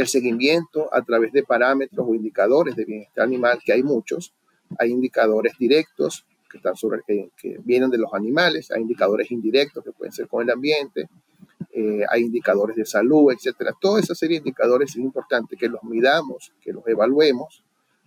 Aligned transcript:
el 0.00 0.08
seguimiento 0.08 0.92
a 0.92 1.02
través 1.02 1.32
de 1.32 1.42
parámetros 1.42 2.06
o 2.08 2.14
indicadores 2.14 2.76
de 2.76 2.84
bienestar 2.84 3.24
animal, 3.24 3.60
que 3.64 3.72
hay 3.72 3.82
muchos. 3.82 4.32
Hay 4.78 4.90
indicadores 4.90 5.54
directos 5.58 6.24
que, 6.50 6.58
están 6.58 6.76
sobre, 6.76 7.02
que, 7.04 7.58
vienen 7.64 7.90
de 7.90 7.98
los 7.98 8.12
animales, 8.12 8.70
hay 8.70 8.82
indicadores 8.82 9.30
indirectos 9.30 9.84
que 9.84 9.92
pueden 9.92 10.12
ser 10.12 10.28
con 10.28 10.42
el 10.42 10.50
ambiente, 10.50 11.08
eh, 11.72 12.02
hay 12.10 12.22
indicadores 12.22 12.76
de 12.76 12.84
salud, 12.84 13.32
etcétera. 13.32 13.72
Toda 13.80 14.00
esa 14.00 14.14
serie 14.14 14.36
de 14.36 14.48
indicadores 14.48 14.90
es 14.90 14.96
importante 14.96 15.56
que 15.56 15.68
los 15.68 15.82
midamos, 15.84 16.52
que 16.60 16.72
los 16.72 16.86
evaluemos 16.86 17.62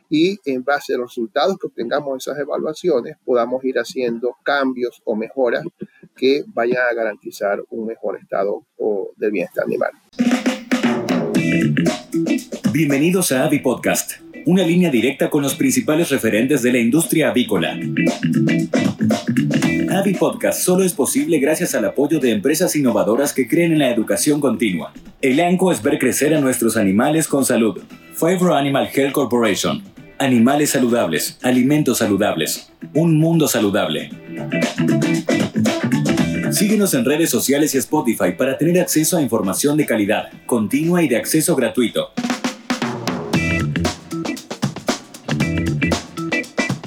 y 0.09 0.37
en 0.45 0.63
base 0.63 0.93
a 0.93 0.97
los 0.97 1.09
resultados 1.11 1.57
que 1.57 1.67
obtengamos 1.67 2.13
de 2.13 2.17
esas 2.17 2.39
evaluaciones 2.39 3.17
podamos 3.25 3.63
ir 3.63 3.79
haciendo 3.79 4.35
cambios 4.43 5.01
o 5.05 5.15
mejoras 5.15 5.65
que 6.15 6.43
vayan 6.47 6.83
a 6.89 6.93
garantizar 6.93 7.63
un 7.71 7.87
mejor 7.87 8.17
estado 8.17 8.63
del 9.17 9.31
bienestar 9.31 9.65
animal. 9.65 9.91
Bienvenidos 12.71 13.31
a 13.31 13.45
Avi 13.45 13.59
Podcast, 13.59 14.13
una 14.45 14.63
línea 14.63 14.89
directa 14.89 15.29
con 15.29 15.43
los 15.43 15.53
principales 15.53 16.09
referentes 16.09 16.63
de 16.63 16.71
la 16.71 16.79
industria 16.79 17.29
avícola. 17.29 17.77
Avi 19.91 20.13
Podcast 20.15 20.61
solo 20.61 20.83
es 20.83 20.93
posible 20.93 21.37
gracias 21.37 21.75
al 21.75 21.85
apoyo 21.85 22.19
de 22.19 22.31
empresas 22.31 22.75
innovadoras 22.75 23.33
que 23.33 23.47
creen 23.47 23.73
en 23.73 23.79
la 23.79 23.91
educación 23.91 24.41
continua. 24.41 24.93
El 25.21 25.39
ANCO 25.39 25.71
es 25.71 25.83
ver 25.83 25.99
crecer 25.99 26.33
a 26.33 26.41
nuestros 26.41 26.75
animales 26.75 27.27
con 27.27 27.45
salud. 27.45 27.81
Favor 28.13 28.53
Animal 28.53 28.89
Health 28.91 29.11
Corporation. 29.11 29.83
Animales 30.17 30.71
saludables, 30.71 31.37
alimentos 31.43 31.99
saludables, 31.99 32.71
un 32.95 33.19
mundo 33.19 33.47
saludable. 33.47 34.09
Síguenos 36.53 36.93
en 36.93 37.03
redes 37.03 37.31
sociales 37.31 37.73
y 37.73 37.79
Spotify 37.79 38.33
para 38.37 38.59
tener 38.59 38.79
acceso 38.79 39.17
a 39.17 39.21
información 39.23 39.75
de 39.75 39.87
calidad, 39.87 40.29
continua 40.45 41.01
y 41.01 41.07
de 41.07 41.17
acceso 41.17 41.55
gratuito. 41.55 42.09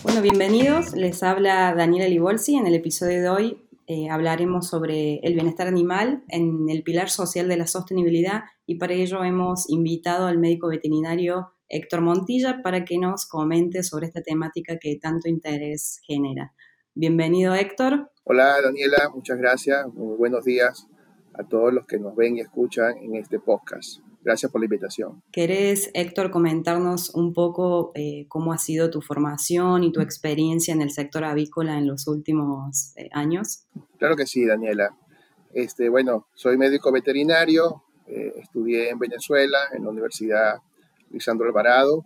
Bueno, 0.05 0.23
bienvenidos. 0.23 0.93
Les 0.93 1.21
habla 1.25 1.75
Daniela 1.75 2.07
Libolsi. 2.07 2.55
En 2.55 2.69
el 2.69 2.77
episodio 2.77 3.21
de 3.21 3.29
hoy 3.29 3.59
eh, 3.89 4.09
hablaremos 4.09 4.69
sobre 4.69 5.19
el 5.25 5.35
bienestar 5.35 5.67
animal 5.67 6.23
en 6.29 6.69
el 6.69 6.85
pilar 6.85 7.11
social 7.11 7.49
de 7.49 7.57
la 7.57 7.67
sostenibilidad 7.67 8.45
y 8.67 8.77
para 8.77 8.95
ello 8.95 9.25
hemos 9.25 9.69
invitado 9.69 10.29
al 10.29 10.39
médico 10.39 10.69
veterinario 10.69 11.55
Héctor 11.69 12.03
Montilla 12.03 12.63
para 12.63 12.85
que 12.85 12.99
nos 12.99 13.27
comente 13.27 13.83
sobre 13.83 14.07
esta 14.07 14.23
temática 14.23 14.79
que 14.81 14.97
tanto 15.03 15.29
interés 15.29 15.99
genera. 16.07 16.55
Bienvenido 16.95 17.53
Héctor. 17.57 18.13
Hola 18.29 18.61
Daniela, 18.61 19.09
muchas 19.15 19.39
gracias. 19.39 19.87
Muy 19.95 20.17
buenos 20.17 20.45
días 20.45 20.89
a 21.33 21.45
todos 21.45 21.73
los 21.73 21.87
que 21.87 21.97
nos 22.01 22.17
ven 22.17 22.37
y 22.37 22.41
escuchan 22.41 22.97
en 22.97 23.15
este 23.15 23.39
podcast. 23.39 24.01
Gracias 24.25 24.51
por 24.51 24.61
la 24.61 24.65
invitación. 24.65 25.23
¿Querés, 25.31 25.93
Héctor, 25.95 26.33
comentarnos 26.33 27.15
un 27.15 27.33
poco 27.33 27.93
eh, 27.95 28.27
cómo 28.27 28.53
ha 28.53 28.59
sido 28.59 28.91
tu 28.91 29.01
formación 29.01 29.85
y 29.85 29.93
tu 29.93 30.01
experiencia 30.01 30.75
en 30.75 30.83
el 30.83 30.91
sector 30.91 31.23
avícola 31.23 31.79
en 31.79 31.87
los 31.87 32.09
últimos 32.09 32.95
eh, 32.97 33.09
años? 33.13 33.69
Claro 33.97 34.17
que 34.17 34.27
sí, 34.27 34.45
Daniela. 34.45 34.97
Este, 35.55 35.89
bueno, 35.89 36.27
soy 36.35 36.57
médico 36.57 36.91
veterinario, 36.91 37.85
eh, 38.09 38.33
estudié 38.39 38.91
en 38.91 38.99
Venezuela, 38.99 39.59
en 39.73 39.85
la 39.85 39.91
Universidad 39.91 40.57
Lisandro 41.11 41.47
Alvarado. 41.47 42.05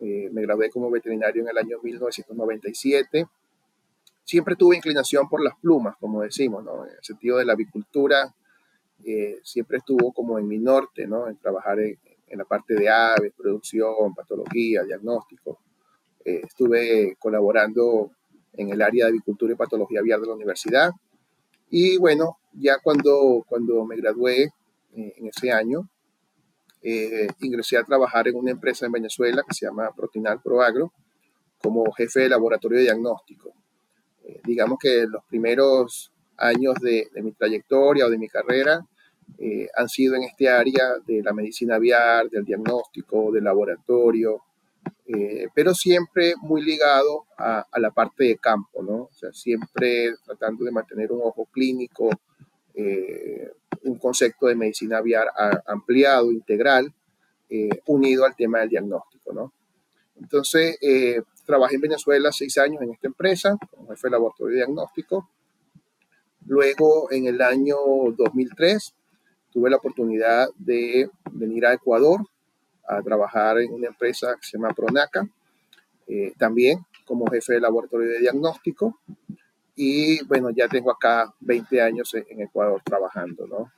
me 0.00 0.42
gradué 0.42 0.68
como 0.70 0.90
veterinario 0.90 1.42
en 1.42 1.48
el 1.48 1.58
año 1.58 1.78
1997 1.80 3.28
siempre 4.24 4.56
tuve 4.56 4.76
inclinación 4.76 5.28
por 5.28 5.42
las 5.42 5.54
plumas, 5.56 5.96
como 6.00 6.22
decimos, 6.22 6.64
¿no? 6.64 6.86
En 6.86 6.92
el 6.92 7.04
sentido 7.04 7.36
de 7.36 7.44
la 7.44 7.52
avicultura, 7.52 8.34
eh, 9.04 9.38
siempre 9.42 9.78
estuvo 9.78 10.12
como 10.12 10.38
en 10.38 10.48
mi 10.48 10.58
norte, 10.58 11.06
¿no? 11.06 11.28
En 11.28 11.36
trabajar 11.36 11.78
en, 11.80 11.98
la 12.30 12.44
parte 12.44 12.74
de 12.74 12.88
aves, 12.88 13.32
producción, 13.36 14.12
patología, 14.12 14.82
diagnóstico. 14.82 15.60
Eh, 16.24 16.40
estuve 16.42 17.16
colaborando 17.20 18.10
en 18.54 18.70
el 18.70 18.82
área 18.82 19.04
de 19.04 19.10
avicultura 19.10 19.52
y 19.52 19.56
patología 19.56 20.00
aviar 20.00 20.20
de 20.20 20.26
la 20.26 20.34
universidad. 20.34 20.90
Y 21.70 21.96
bueno, 21.98 22.38
ya 22.52 22.78
cuando, 22.82 23.44
cuando 23.46 23.84
me 23.84 23.94
gradué 23.96 24.52
eh, 24.96 25.14
en 25.16 25.26
ese 25.26 25.52
año, 25.52 25.88
ingresé 27.40 27.78
a 27.78 27.84
trabajar 27.84 28.28
en 28.28 28.36
una 28.36 28.50
empresa 28.50 28.84
en 28.84 28.92
Venezuela 28.92 29.42
que 29.48 29.54
se 29.54 29.64
llama 29.64 29.90
Protinal 29.96 30.42
Proagro 30.42 30.92
como 31.62 31.90
jefe 31.92 32.20
de 32.20 32.28
laboratorio 32.28 32.76
de 32.76 32.84
diagnóstico 32.84 33.53
digamos 34.44 34.78
que 34.80 35.06
los 35.06 35.24
primeros 35.24 36.12
años 36.36 36.74
de, 36.80 37.08
mi 37.22 37.32
trayectoria 37.32 38.06
o 38.06 38.10
de 38.10 38.18
mi 38.18 38.28
carrera 38.28 38.84
eh, 39.38 39.68
han 39.76 39.88
sido 39.88 40.14
en 40.14 40.24
este 40.24 40.48
área 40.48 40.84
de 41.06 41.22
la 41.22 41.32
medicina 41.32 41.76
aviar, 41.76 42.28
del 42.28 42.44
diagnóstico, 42.44 43.32
del 43.32 43.44
laboratorio, 43.44 44.42
eh, 45.06 45.48
pero 45.54 45.74
siempre 45.74 46.34
muy 46.40 46.62
ligado 46.62 47.24
a, 47.38 47.66
la 47.78 47.90
parte 47.90 48.24
de 48.24 48.36
campo, 48.36 48.82
¿no? 48.82 48.94
O 48.94 49.10
sea, 49.12 49.32
siempre 49.32 50.14
tratando 50.24 50.64
de 50.64 50.70
mantener 50.70 51.12
un 51.12 51.20
ojo 51.22 51.46
clínico, 51.46 52.10
eh, 52.74 53.50
un 53.82 53.98
concepto 53.98 54.46
de 54.46 54.54
medicina 54.56 54.98
aviar 54.98 55.28
ampliado, 55.66 56.32
integral, 56.32 56.92
unido 57.86 58.24
al 58.24 58.34
tema 58.34 58.60
del 58.60 58.70
diagnóstico, 58.70 59.32
¿no? 59.32 59.52
Entonces, 60.16 60.76
Trabajé 61.44 61.76
en 61.76 61.82
Venezuela 61.82 62.32
seis 62.32 62.56
años 62.58 62.82
en 62.82 62.92
esta 62.92 63.06
empresa 63.06 63.56
como 63.70 63.88
jefe 63.90 64.08
de 64.08 64.12
laboratorio 64.12 64.54
de 64.54 64.64
diagnóstico. 64.64 65.28
Luego, 66.46 67.10
en 67.10 67.26
el 67.26 67.40
año 67.42 67.76
2003, 68.16 68.94
tuve 69.52 69.70
la 69.70 69.76
oportunidad 69.76 70.48
de 70.56 71.08
venir 71.32 71.66
a 71.66 71.74
Ecuador 71.74 72.20
a 72.86 73.00
trabajar 73.02 73.58
en 73.58 73.72
una 73.72 73.88
empresa 73.88 74.34
que 74.36 74.46
se 74.46 74.58
llama 74.58 74.74
Pronaca, 74.74 75.26
eh, 76.06 76.32
también 76.38 76.84
como 77.06 77.30
jefe 77.30 77.54
de 77.54 77.60
laboratorio 77.60 78.08
de 78.08 78.18
diagnóstico. 78.18 79.00
Y 79.76 80.24
bueno, 80.24 80.50
ya 80.50 80.68
tengo 80.68 80.90
acá 80.90 81.34
20 81.40 81.80
años 81.80 82.14
en 82.14 82.40
Ecuador 82.42 82.80
trabajando, 82.84 83.46
¿no? 83.46 83.72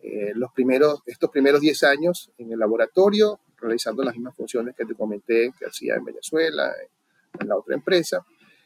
Eh, 0.00 0.32
los 0.34 0.52
primeros, 0.52 1.02
estos 1.06 1.30
primeros 1.30 1.60
10 1.60 1.82
años 1.84 2.30
en 2.38 2.52
el 2.52 2.58
laboratorio, 2.58 3.40
realizando 3.58 4.04
las 4.04 4.14
mismas 4.14 4.36
funciones 4.36 4.74
que 4.76 4.84
te 4.84 4.94
comenté 4.94 5.52
que 5.58 5.66
hacía 5.66 5.94
en 5.96 6.04
Venezuela, 6.04 6.72
en 7.40 7.48
la 7.48 7.56
otra 7.56 7.74
empresa. 7.74 8.24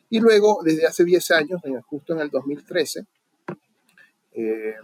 Y 0.08 0.18
luego, 0.18 0.60
desde 0.64 0.86
hace 0.86 1.04
10 1.04 1.30
años, 1.30 1.60
justo 1.86 2.14
en 2.14 2.20
el 2.20 2.30
2013, 2.30 3.06
eh, 4.32 4.74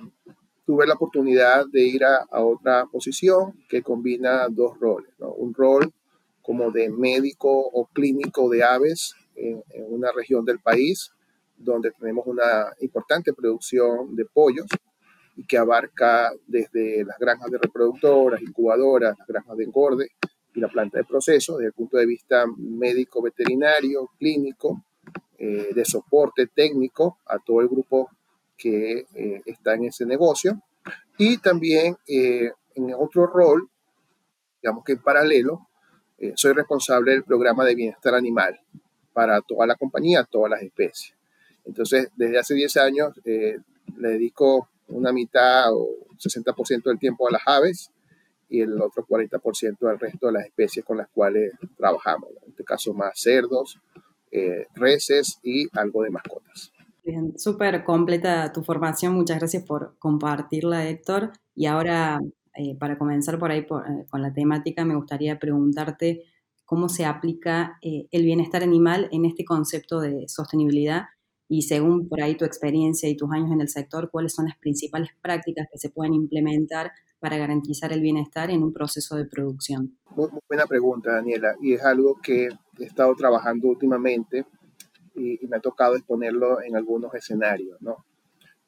tuve 0.64 0.86
la 0.86 0.94
oportunidad 0.94 1.66
de 1.66 1.82
ir 1.82 2.04
a, 2.04 2.26
otra 2.42 2.86
posición 2.86 3.54
que 3.68 3.82
combina 3.82 4.46
dos 4.48 4.78
roles. 4.78 5.10
Un 5.18 5.54
rol 5.54 5.92
como 6.42 6.70
de 6.70 6.90
médico 6.90 7.50
o 7.50 7.86
clínico 7.86 8.48
de 8.48 8.64
aves 8.64 9.14
en, 9.36 9.62
una 9.88 10.10
región 10.12 10.44
del 10.44 10.58
país 10.58 11.12
donde 11.56 11.90
tenemos 11.92 12.26
una 12.26 12.72
importante 12.80 13.32
producción 13.32 14.14
de 14.14 14.26
pollos 14.26 14.66
y 15.36 15.44
que 15.44 15.56
abarca 15.56 16.32
desde 16.46 17.04
las 17.04 17.18
granjas 17.18 17.50
de 17.50 17.58
reproductoras, 17.58 18.42
incubadoras, 18.42 19.16
las 19.18 19.26
granjas 19.26 19.56
de 19.56 19.64
engorde, 19.64 20.08
y 20.56 20.60
la 20.60 20.68
planta 20.68 20.98
de 20.98 21.04
proceso 21.04 21.58
desde 21.58 21.68
el 21.68 21.72
punto 21.74 21.98
de 21.98 22.06
vista 22.06 22.46
médico, 22.56 23.20
veterinario, 23.20 24.10
clínico, 24.18 24.82
eh, 25.38 25.68
de 25.74 25.84
soporte 25.84 26.46
técnico 26.46 27.18
a 27.26 27.38
todo 27.38 27.60
el 27.60 27.68
grupo 27.68 28.10
que 28.56 29.06
eh, 29.14 29.42
está 29.44 29.74
en 29.74 29.84
ese 29.84 30.06
negocio. 30.06 30.62
Y 31.18 31.36
también 31.38 31.98
eh, 32.08 32.50
en 32.74 32.94
otro 32.94 33.26
rol, 33.26 33.68
digamos 34.62 34.82
que 34.82 34.92
en 34.92 35.02
paralelo, 35.02 35.68
soy 36.34 36.54
responsable 36.54 37.12
del 37.12 37.24
programa 37.24 37.62
de 37.66 37.74
bienestar 37.74 38.14
animal 38.14 38.58
para 39.12 39.42
toda 39.42 39.66
la 39.66 39.74
compañía, 39.74 40.24
todas 40.24 40.50
las 40.50 40.62
especies. 40.62 41.14
Entonces, 41.66 42.08
desde 42.16 42.38
hace 42.38 42.54
10 42.54 42.76
años 42.78 43.12
le 43.22 43.58
dedico 43.98 44.70
una 44.88 45.12
mitad 45.12 45.74
o 45.74 46.06
60% 46.16 46.84
del 46.84 46.98
tiempo 46.98 47.28
a 47.28 47.32
las 47.32 47.42
aves 47.44 47.90
y 48.48 48.60
el 48.60 48.80
otro 48.80 49.04
40% 49.06 49.88
al 49.88 49.98
resto 49.98 50.26
de 50.26 50.32
las 50.32 50.46
especies 50.46 50.84
con 50.84 50.98
las 50.98 51.08
cuales 51.08 51.52
trabajamos, 51.76 52.30
en 52.42 52.50
este 52.50 52.64
caso 52.64 52.94
más 52.94 53.12
cerdos, 53.14 53.78
eh, 54.30 54.66
reses 54.74 55.38
y 55.42 55.66
algo 55.72 56.02
de 56.02 56.10
mascotas. 56.10 56.72
Bien, 57.04 57.38
súper 57.38 57.84
completa 57.84 58.52
tu 58.52 58.62
formación, 58.62 59.14
muchas 59.14 59.38
gracias 59.38 59.64
por 59.64 59.96
compartirla, 59.98 60.88
Héctor. 60.88 61.32
Y 61.54 61.66
ahora, 61.66 62.20
eh, 62.54 62.76
para 62.76 62.98
comenzar 62.98 63.38
por 63.38 63.50
ahí 63.50 63.60
eh, 63.60 64.06
con 64.10 64.22
la 64.22 64.32
temática, 64.32 64.84
me 64.84 64.96
gustaría 64.96 65.38
preguntarte 65.38 66.24
cómo 66.64 66.88
se 66.88 67.04
aplica 67.04 67.78
el 67.80 68.24
bienestar 68.24 68.64
animal 68.64 69.08
en 69.12 69.24
este 69.24 69.44
concepto 69.44 70.00
de 70.00 70.24
sostenibilidad 70.26 71.04
y 71.48 71.62
según 71.62 72.08
por 72.08 72.20
ahí 72.22 72.36
tu 72.36 72.44
experiencia 72.44 73.08
y 73.08 73.16
tus 73.16 73.30
años 73.30 73.52
en 73.52 73.60
el 73.60 73.68
sector, 73.68 74.10
cuáles 74.10 74.34
son 74.34 74.46
las 74.46 74.58
principales 74.58 75.10
prácticas 75.22 75.68
que 75.70 75.78
se 75.78 75.90
pueden 75.90 76.14
implementar 76.14 76.92
para 77.20 77.38
garantizar 77.38 77.92
el 77.92 78.00
bienestar 78.00 78.50
en 78.50 78.62
un 78.62 78.72
proceso 78.72 79.16
de 79.16 79.24
producción? 79.24 79.96
Muy, 80.14 80.28
buena 80.48 80.66
pregunta, 80.66 81.12
Daniela, 81.12 81.54
y 81.60 81.74
es 81.74 81.82
algo 81.82 82.18
que 82.22 82.48
he 82.78 82.84
estado 82.84 83.14
trabajando 83.14 83.68
últimamente 83.68 84.44
y, 85.14 85.46
me 85.46 85.56
ha 85.56 85.60
tocado 85.60 85.96
exponerlo 85.96 86.60
en 86.62 86.76
algunos 86.76 87.14
escenarios, 87.14 87.80
¿no? 87.80 88.04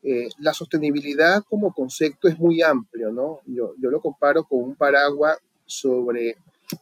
Eh, 0.03 0.29
la 0.39 0.55
sostenibilidad 0.55 1.43
como 1.49 1.73
concepto 1.73 2.29
es 2.29 2.39
muy 2.39 2.63
amplio, 2.63 3.11
¿no? 3.11 3.41
Yo, 3.47 3.75
lo 3.79 4.01
comparo 4.01 4.45
con 4.45 4.63
un 4.63 4.75
paraguas 4.77 5.39
sobre 5.67 6.37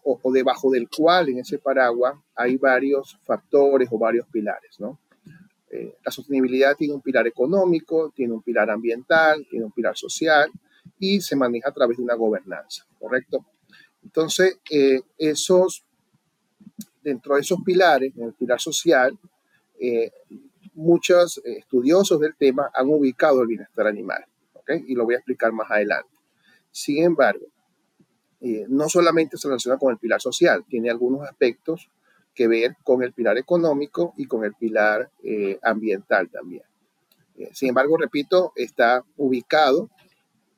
o, 0.05 0.33
debajo 0.33 0.71
del 0.71 0.89
cual 0.89 1.31
en 1.31 1.39
ese 1.39 1.59
paraguas 1.59 2.15
hay 2.35 2.57
varios 2.57 3.19
factores 3.25 3.89
o 3.91 3.99
varios 3.99 4.27
pilares, 4.29 4.79
¿no? 4.79 4.99
Eh, 5.77 5.95
la 6.03 6.11
sostenibilidad 6.11 6.75
tiene 6.75 6.95
un 6.95 7.03
pilar 7.03 7.27
económico, 7.27 8.11
tiene 8.15 8.33
un 8.33 8.41
pilar 8.41 8.71
ambiental, 8.71 9.47
tiene 9.51 9.67
un 9.67 9.73
pilar 9.73 9.95
social 9.95 10.51
y 10.99 11.21
se 11.21 11.37
maneja 11.37 11.69
a 11.69 11.73
través 11.73 11.99
de 11.99 12.03
una 12.03 12.15
gobernanza, 12.15 12.87
¿correcto? 12.99 13.45
Entonces, 14.03 14.59
eh, 14.71 15.03
esos, 15.19 15.85
dentro 17.03 17.35
de 17.35 17.43
esos 17.43 17.59
pilares, 17.63 18.17
en 18.17 18.25
el 18.25 18.33
pilar 18.33 18.59
social, 18.59 19.19
eh, 19.79 20.11
muchos 20.73 21.43
estudiosos 21.45 22.21
del 22.21 22.35
tema 22.37 22.71
han 22.73 22.89
ubicado 22.89 23.43
el 23.43 23.49
bienestar 23.49 23.87
animal, 23.87 24.25
¿ok? 24.55 24.71
Y 24.87 24.95
lo 24.95 25.05
voy 25.05 25.15
a 25.15 25.19
explicar 25.19 25.53
más 25.53 25.71
adelante. 25.71 26.15
Sin 26.71 27.05
embargo, 27.05 27.47
no 28.69 28.89
solamente 28.89 29.37
se 29.37 29.49
relaciona 29.49 29.79
con 29.79 29.93
el 29.93 29.99
pilar 29.99 30.21
social, 30.21 30.65
tiene 30.69 30.89
algunos 30.89 31.23
aspectos 31.29 31.91
que 32.37 32.47
ver 32.47 32.77
con 32.85 33.03
el 33.03 33.13
pilar 33.13 33.39
económico 33.39 34.15
y 34.17 34.27
con 34.27 34.45
el 34.45 34.55
pilar 34.55 35.11
eh, 35.25 35.59
ambiental 35.63 36.31
también. 36.31 36.63
Eh, 37.37 37.49
sin 37.53 37.71
embargo, 37.71 37.97
repito, 37.97 38.53
está 38.55 39.03
ubicado 39.17 39.91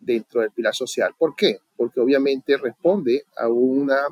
dentro 0.01 0.43
del 0.43 0.51
pilar 0.51 0.75
social. 0.75 1.15
¿Por 1.17 1.35
qué? 1.35 1.61
Porque 1.77 2.01
obviamente 2.01 2.57
responde 2.57 3.25
a 3.37 3.49
una, 3.49 4.07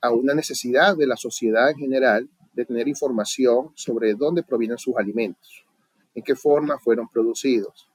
a 0.00 0.10
una 0.10 0.34
necesidad 0.34 0.96
de 0.96 1.06
la 1.06 1.16
sociedad 1.16 1.70
en 1.70 1.76
general 1.76 2.28
de 2.52 2.64
tener 2.64 2.88
información 2.88 3.72
sobre 3.74 4.14
dónde 4.14 4.42
provienen 4.42 4.78
sus 4.78 4.96
alimentos, 4.96 5.64
en 6.14 6.22
qué 6.22 6.34
forma 6.34 6.78
fueron 6.78 7.08
producidos, 7.08 7.88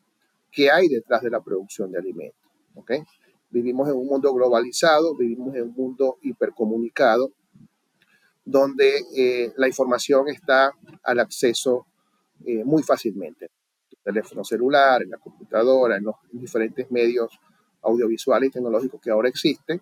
qué 0.51 0.72
hay 0.72 0.88
detrás 0.88 1.22
de 1.22 1.30
la 1.30 1.42
producción 1.42 1.92
de 1.92 2.00
alimentos. 2.00 2.39
¿okay? 2.75 3.04
Vivimos 3.50 3.88
en 3.89 3.95
un 3.95 4.07
mundo 4.07 4.34
globalizado, 4.34 5.16
vivimos 5.16 5.56
en 5.56 5.63
un 5.63 5.74
mundo 5.74 6.18
hipercomunicado, 6.22 7.31
donde 8.48 9.04
eh, 9.14 9.52
la 9.58 9.68
información 9.68 10.30
está 10.30 10.72
al 11.04 11.20
acceso 11.20 11.86
eh, 12.46 12.64
muy 12.64 12.82
fácilmente. 12.82 13.46
En 13.46 13.52
el 13.92 14.04
teléfono 14.04 14.46
celular, 14.46 15.04
en 15.04 15.10
la 15.10 15.18
computadora, 15.18 15.98
en 15.98 16.06
los 16.06 16.16
diferentes 16.32 16.90
medios 16.90 17.38
audiovisuales 17.82 18.48
y 18.48 18.54
tecnológicos 18.54 19.02
que 19.02 19.12
ahora 19.12 19.28
existen, 19.28 19.82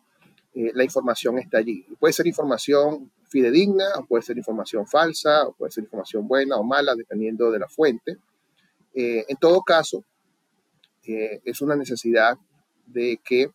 eh, 0.56 0.72
la 0.74 0.84
información 0.84 1.38
está 1.38 1.60
allí. 1.60 1.86
Puede 2.00 2.14
ser 2.14 2.26
información 2.26 3.12
fidedigna, 3.30 3.86
o 3.98 4.06
puede 4.06 4.24
ser 4.24 4.36
información 4.36 4.88
falsa, 4.88 5.46
o 5.48 5.54
puede 5.54 5.72
ser 5.72 5.84
información 5.84 6.28
buena 6.28 6.56
o 6.56 6.64
mala, 6.64 6.96
dependiendo 6.96 7.52
de 7.52 7.60
la 7.60 7.70
fuente. 7.70 8.18
en 8.96 9.38
todo 9.38 9.62
caso, 9.62 10.06
es 11.04 11.62
una 11.62 11.76
necesidad 11.76 12.38
de 12.88 13.20
que 13.24 13.52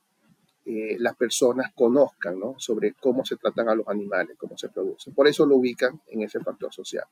eh, 0.66 0.96
las 0.98 1.16
personas 1.16 1.72
conozcan 1.74 2.38
sobre 2.58 2.92
cómo 2.94 3.24
se 3.24 3.36
tratan 3.36 3.68
a 3.68 3.74
los 3.74 3.88
animales, 3.88 4.36
cómo 4.38 4.56
se 4.58 4.68
producen. 4.68 5.14
Por 5.14 5.26
eso 5.26 5.46
lo 5.46 5.56
ubican 5.56 6.00
en 6.08 6.22
ese 6.22 6.40
factor 6.40 6.72
social. 6.72 7.04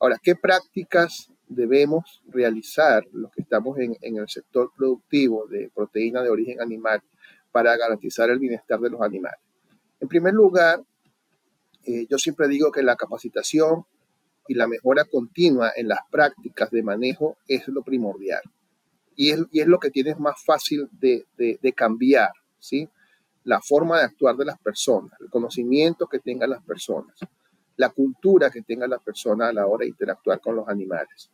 Ahora, 0.00 0.18
¿qué 0.22 0.34
prácticas 0.34 1.30
debemos 1.48 2.22
realizar 2.28 3.06
los 3.12 3.30
que 3.30 3.42
estamos 3.42 3.78
en, 3.78 3.96
el 4.02 4.28
sector 4.28 4.72
productivo 4.76 5.46
de 5.46 5.70
proteína 5.74 6.22
de 6.22 6.30
origen 6.30 6.60
animal 6.60 7.02
para 7.52 7.76
garantizar 7.76 8.30
el 8.30 8.38
bienestar 8.38 8.80
de 8.80 8.90
los 8.90 9.00
animales? 9.00 9.40
En 10.00 10.08
primer 10.08 10.34
lugar, 10.34 10.82
eh, 11.84 12.06
yo 12.08 12.18
siempre 12.18 12.48
digo 12.48 12.72
que 12.72 12.82
la 12.82 12.96
capacitación 12.96 13.84
y 14.48 14.54
la 14.54 14.66
mejora 14.66 15.04
continua 15.04 15.72
en 15.76 15.88
las 15.88 16.00
prácticas 16.10 16.70
de 16.70 16.82
manejo 16.82 17.36
es 17.46 17.68
lo 17.68 17.82
primordial 17.82 18.42
y 19.16 19.30
es, 19.60 19.66
lo 19.66 19.78
que 19.78 19.90
tienes 19.90 20.18
más 20.18 20.42
fácil 20.44 20.88
de, 20.92 21.26
cambiar, 21.74 22.30
¿sí? 22.62 22.88
La 23.44 23.60
forma 23.60 23.98
de 23.98 24.04
actuar 24.04 24.36
de 24.36 24.44
las 24.44 24.58
personas, 24.58 25.20
el 25.20 25.28
conocimiento 25.28 26.06
que 26.06 26.20
tengan 26.20 26.50
las 26.50 26.62
personas, 26.62 27.18
la 27.76 27.90
cultura 27.90 28.50
que 28.50 28.62
tenga 28.62 28.86
la 28.86 28.98
persona 28.98 29.48
a 29.48 29.52
la 29.52 29.66
hora 29.66 29.82
de 29.82 29.90
interactuar 29.90 30.40
con 30.40 30.56
los 30.56 30.68
animales. 30.68 31.30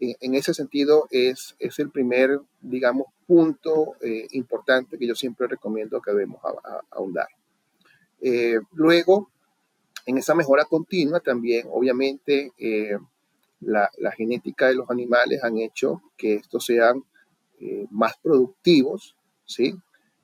En, 0.00 0.34
ese 0.34 0.54
sentido 0.54 1.06
es, 1.10 1.56
es 1.58 1.78
el 1.78 1.90
primer, 1.90 2.40
digamos, 2.60 3.06
punto 3.26 3.96
eh, 4.00 4.26
importante 4.30 4.96
que 4.96 5.06
yo 5.06 5.14
siempre 5.14 5.46
recomiendo 5.46 6.00
que 6.00 6.12
debemos 6.12 6.40
ahondar. 6.90 7.28
Eh, 8.20 8.58
luego, 8.72 9.30
en 10.06 10.18
esa 10.18 10.34
mejora 10.34 10.64
continua 10.64 11.20
también, 11.20 11.66
obviamente, 11.70 12.52
eh, 12.58 12.96
la, 13.60 13.90
genética 14.16 14.68
de 14.68 14.76
los 14.76 14.88
animales 14.88 15.42
han 15.42 15.58
hecho 15.58 16.02
que 16.16 16.34
estos 16.34 16.64
sean 16.64 17.04
más 17.90 18.16
productivos, 18.22 19.16
¿sí? 19.44 19.74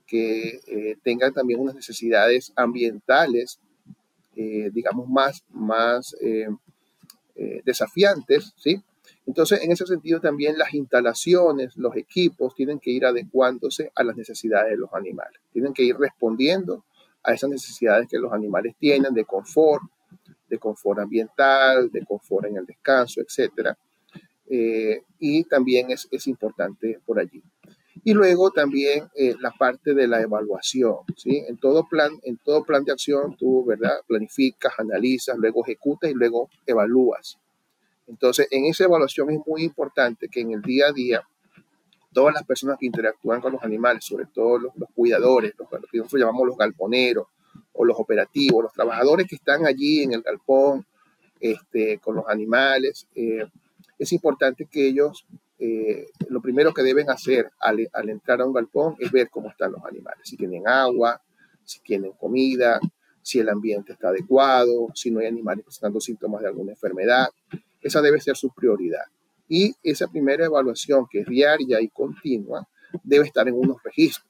Que 0.06 0.61
eh, 0.67 0.97
tengan 1.03 1.33
también 1.33 1.61
unas 1.61 1.75
necesidades 1.75 2.53
ambientales, 2.56 3.59
eh, 4.37 4.71
digamos, 4.73 5.09
más, 5.09 5.45
más 5.51 6.15
desafiantes. 7.65 8.53
¿sí? 8.56 8.83
Entonces, 9.27 9.62
en 9.62 9.73
ese 9.73 9.87
sentido 9.87 10.21
también 10.21 10.59
las 10.59 10.75
instalaciones, 10.75 11.77
los 11.77 11.97
equipos 11.97 12.55
tienen 12.55 12.79
que 12.79 12.91
ir 12.91 13.06
adecuándose 13.06 13.91
a 13.95 14.05
las 14.05 14.17
necesidades 14.17 14.71
de 14.71 14.77
los 14.77 14.93
animales, 14.93 15.41
tienen 15.53 15.73
que 15.73 15.83
ir 15.83 15.97
respondiendo 15.97 16.85
a 17.23 17.33
esas 17.33 17.49
necesidades 17.49 18.06
que 18.09 18.19
los 18.19 18.33
animales 18.33 18.75
tienen 18.79 19.15
de 19.15 19.25
confort, 19.25 19.83
de 20.49 20.59
confort 20.59 21.01
ambiental, 21.01 21.91
de 21.91 22.05
confort 22.05 22.47
en 22.47 22.59
el 22.59 22.67
descanso, 22.67 23.23
etc. 23.23 23.75
Eh, 24.49 25.03
y 25.19 25.45
también 25.45 25.91
es, 25.91 26.06
es, 26.11 26.27
importante 26.27 27.01
por 27.06 27.19
allí. 27.19 27.43
Y 28.05 28.12
luego 28.12 28.51
también 28.51 29.09
eh, 29.15 29.35
la 29.41 29.51
parte 29.51 29.95
de 29.95 30.06
la 30.06 30.21
evaluación, 30.21 30.99
¿sí? 31.17 31.43
En 31.49 31.56
todo, 31.56 31.89
plan, 31.89 32.12
en 32.23 32.37
todo 32.37 32.62
plan 32.62 32.85
de 32.85 32.93
acción 32.93 33.35
tú, 33.37 33.65
¿verdad? 33.65 34.01
Planificas, 34.06 34.75
analizas, 34.79 35.39
luego 35.39 35.65
ejecutas 35.65 36.11
y 36.11 36.15
luego 36.15 36.51
evalúas. 36.67 37.39
Entonces, 38.06 38.47
en 38.51 38.67
esa 38.67 38.85
evaluación 38.85 39.31
es 39.31 39.41
muy 39.47 39.62
importante 39.62 40.29
que 40.29 40.41
en 40.41 40.53
el 40.53 40.61
día 40.61 40.89
a 40.89 40.93
día 40.93 41.23
todas 42.12 42.35
las 42.35 42.45
personas 42.45 42.79
que 42.79 42.87
interactúan 42.87 43.41
con 43.41 43.53
los 43.53 43.62
animales, 43.62 44.05
sobre 44.05 44.27
todo 44.27 44.59
los, 44.59 44.73
cuidadores, 44.95 45.55
los, 45.59 45.69
que 45.69 45.99
nosotros 45.99 46.21
llamamos 46.21 46.47
los 46.47 46.56
galponeros, 46.56 47.27
o 47.73 47.85
los 47.85 47.99
operativos, 47.99 48.65
los 48.65 48.73
trabajadores 48.73 49.27
que 49.29 49.35
están 49.37 49.67
allí 49.67 50.03
en 50.03 50.12
el 50.12 50.23
galpón 50.23 50.87
este, 51.41 51.99
con 51.99 52.17
los 52.17 52.29
animales. 52.29 53.06
Eh, 53.15 53.47
es 53.99 54.12
importante 54.12 54.67
que 54.67 54.87
ellos, 54.87 55.27
eh, 55.66 56.08
lo 56.28 56.43
primero 56.43 56.75
que 56.75 56.82
deben 56.82 57.08
hacer 57.08 57.50
al, 57.58 57.88
entrar 58.11 58.43
a 58.43 58.44
un 58.44 58.52
galpón 58.52 58.96
es 58.99 59.11
ver 59.11 59.31
cómo 59.31 59.49
están 59.49 59.72
los 59.72 59.82
animales, 59.87 60.20
si 60.22 60.37
tienen 60.37 60.69
agua, 60.69 61.22
si 61.64 61.81
tienen 61.81 62.12
comida, 62.12 62.79
si 63.22 63.39
el 63.39 63.48
ambiente 63.48 63.94
está 63.94 64.08
adecuado, 64.08 64.89
si 64.94 65.10
no 65.10 65.20
hay 65.20 65.27
animales 65.27 65.65
presentando 65.65 66.03
síntomas 66.03 66.43
de 66.43 66.48
alguna 66.48 66.72
enfermedad. 66.72 67.29
Esa 67.81 68.03
debe 68.03 68.20
ser 68.20 68.36
su 68.36 68.53
prioridad. 68.53 69.05
Y 69.48 69.74
esa 69.82 70.06
primera 70.08 70.44
evaluación, 70.44 71.06
que 71.10 71.20
es 71.20 71.27
diaria 71.27 71.81
y 71.81 71.89
continua, 71.89 72.69
debe 73.03 73.24
estar 73.24 73.48
en 73.48 73.55
unos 73.55 73.82
registros, 73.82 74.29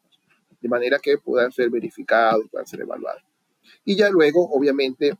de 0.60 0.68
manera 0.68 1.00
que 1.00 1.18
puedan 1.18 1.50
ser 1.50 1.68
verificados 1.68 2.44
y 2.44 2.48
puedan 2.48 2.68
ser 2.68 2.80
evaluados. 2.80 3.22
Y 3.84 3.96
ya 3.96 4.08
luego, 4.08 4.48
obviamente, 4.52 5.18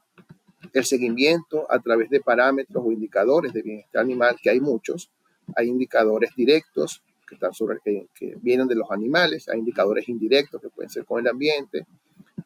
el 0.72 0.84
seguimiento 0.84 1.66
a 1.68 1.80
través 1.80 2.08
de 2.08 2.20
parámetros 2.20 2.84
o 2.86 2.92
indicadores 2.92 3.52
de 3.52 3.62
bienestar 3.62 4.02
animal, 4.02 4.36
que 4.40 4.50
hay 4.50 4.60
muchos. 4.60 5.10
Hay 5.56 5.68
indicadores 5.68 6.30
directos 6.36 7.02
que, 7.26 7.34
están 7.34 7.52
sobre, 7.52 7.78
que, 7.82 8.36
vienen 8.40 8.68
de 8.68 8.74
los 8.74 8.90
animales, 8.90 9.48
hay 9.48 9.58
indicadores 9.58 10.08
indirectos 10.08 10.60
que 10.60 10.68
pueden 10.68 10.90
ser 10.90 11.04
con 11.04 11.20
el 11.20 11.28
ambiente, 11.28 11.86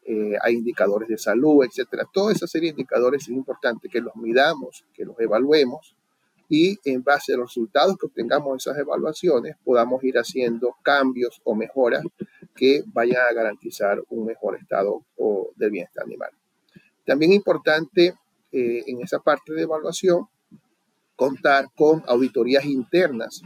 eh, 0.05 0.35
hay 0.41 0.55
indicadores 0.55 1.07
de 1.07 1.17
salud, 1.17 1.63
etcétera. 1.63 2.05
Toda 2.11 2.31
esa 2.31 2.47
serie 2.47 2.69
de 2.69 2.81
indicadores 2.81 3.23
es 3.23 3.29
importante 3.29 3.89
que 3.89 4.01
los 4.01 4.15
midamos, 4.15 4.85
que 4.93 5.05
los 5.05 5.19
evaluemos 5.19 5.95
y 6.49 6.79
en 6.83 7.03
base 7.03 7.33
a 7.33 7.37
los 7.37 7.49
resultados 7.49 7.95
que 7.97 8.07
obtengamos 8.07 8.51
de 8.53 8.57
esas 8.57 8.77
evaluaciones 8.79 9.55
podamos 9.63 10.03
ir 10.03 10.17
haciendo 10.17 10.75
cambios 10.81 11.39
o 11.43 11.53
mejoras 11.53 12.03
que 12.55 12.83
vayan 12.87 13.21
a 13.29 13.33
garantizar 13.33 14.03
un 14.09 14.25
mejor 14.25 14.57
estado 14.57 15.03
del 15.55 15.71
bienestar 15.71 16.05
animal. 16.05 16.31
También 17.05 17.33
importante 17.33 18.15
eh, 18.51 18.83
en 18.87 19.01
esa 19.01 19.19
parte 19.19 19.53
de 19.53 19.61
evaluación 19.61 20.27
contar 21.19 21.67
con 21.75 22.01
auditorías 22.07 22.63
internas 22.63 23.41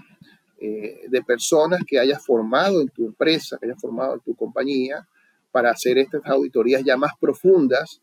eh, 0.60 1.08
de 1.10 1.24
personas 1.24 1.82
que 1.88 1.98
hayas 1.98 2.24
formado 2.24 2.82
en 2.82 2.90
tu 2.90 3.04
empresa, 3.08 3.58
que 3.60 3.66
hayas 3.66 3.82
formado 3.82 4.14
en 4.14 4.20
tu 4.20 4.36
compañía, 4.36 5.08
para 5.52 5.72
hacer 5.72 5.98
estas 5.98 6.22
auditorías 6.28 6.84
ya 6.84 6.96
más 6.98 7.14
profundas, 7.20 8.00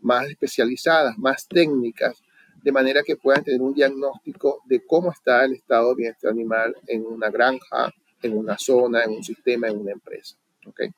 más 0.00 0.28
especializadas, 0.28 1.16
más 1.18 1.46
técnicas, 1.46 2.20
de 2.64 2.72
manera 2.72 3.04
que 3.04 3.14
puedan 3.14 3.44
tener 3.44 3.62
un 3.62 3.72
diagnóstico 3.72 4.60
de 4.64 4.84
cómo 4.84 5.12
está 5.12 5.44
el 5.44 5.52
estado 5.52 5.90
de 5.90 5.94
bienestar 5.98 6.32
animal 6.32 6.74
en 6.88 7.06
una 7.06 7.30
granja, 7.30 7.94
en 8.22 8.36
una 8.36 8.58
zona, 8.58 9.04
en 9.04 9.12
un 9.12 9.22
sistema, 9.22 9.68
en 9.68 9.78
una 9.78 9.92
empresa. 9.92 10.36
¿okay? 10.66 10.90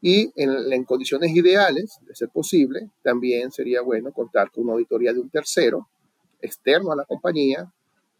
Y 0.00 0.30
en, 0.36 0.84
condiciones 0.84 1.34
ideales, 1.34 1.98
de 2.06 2.14
ser 2.14 2.28
posible, 2.28 2.88
también 3.02 3.50
sería 3.50 3.80
bueno 3.80 4.12
contar 4.12 4.52
con 4.52 4.62
una 4.62 4.74
auditoría 4.74 5.12
de 5.12 5.18
un 5.18 5.28
tercero, 5.28 5.88
externo 6.40 6.92
a 6.92 6.96
la 6.96 7.04
compañía, 7.04 7.70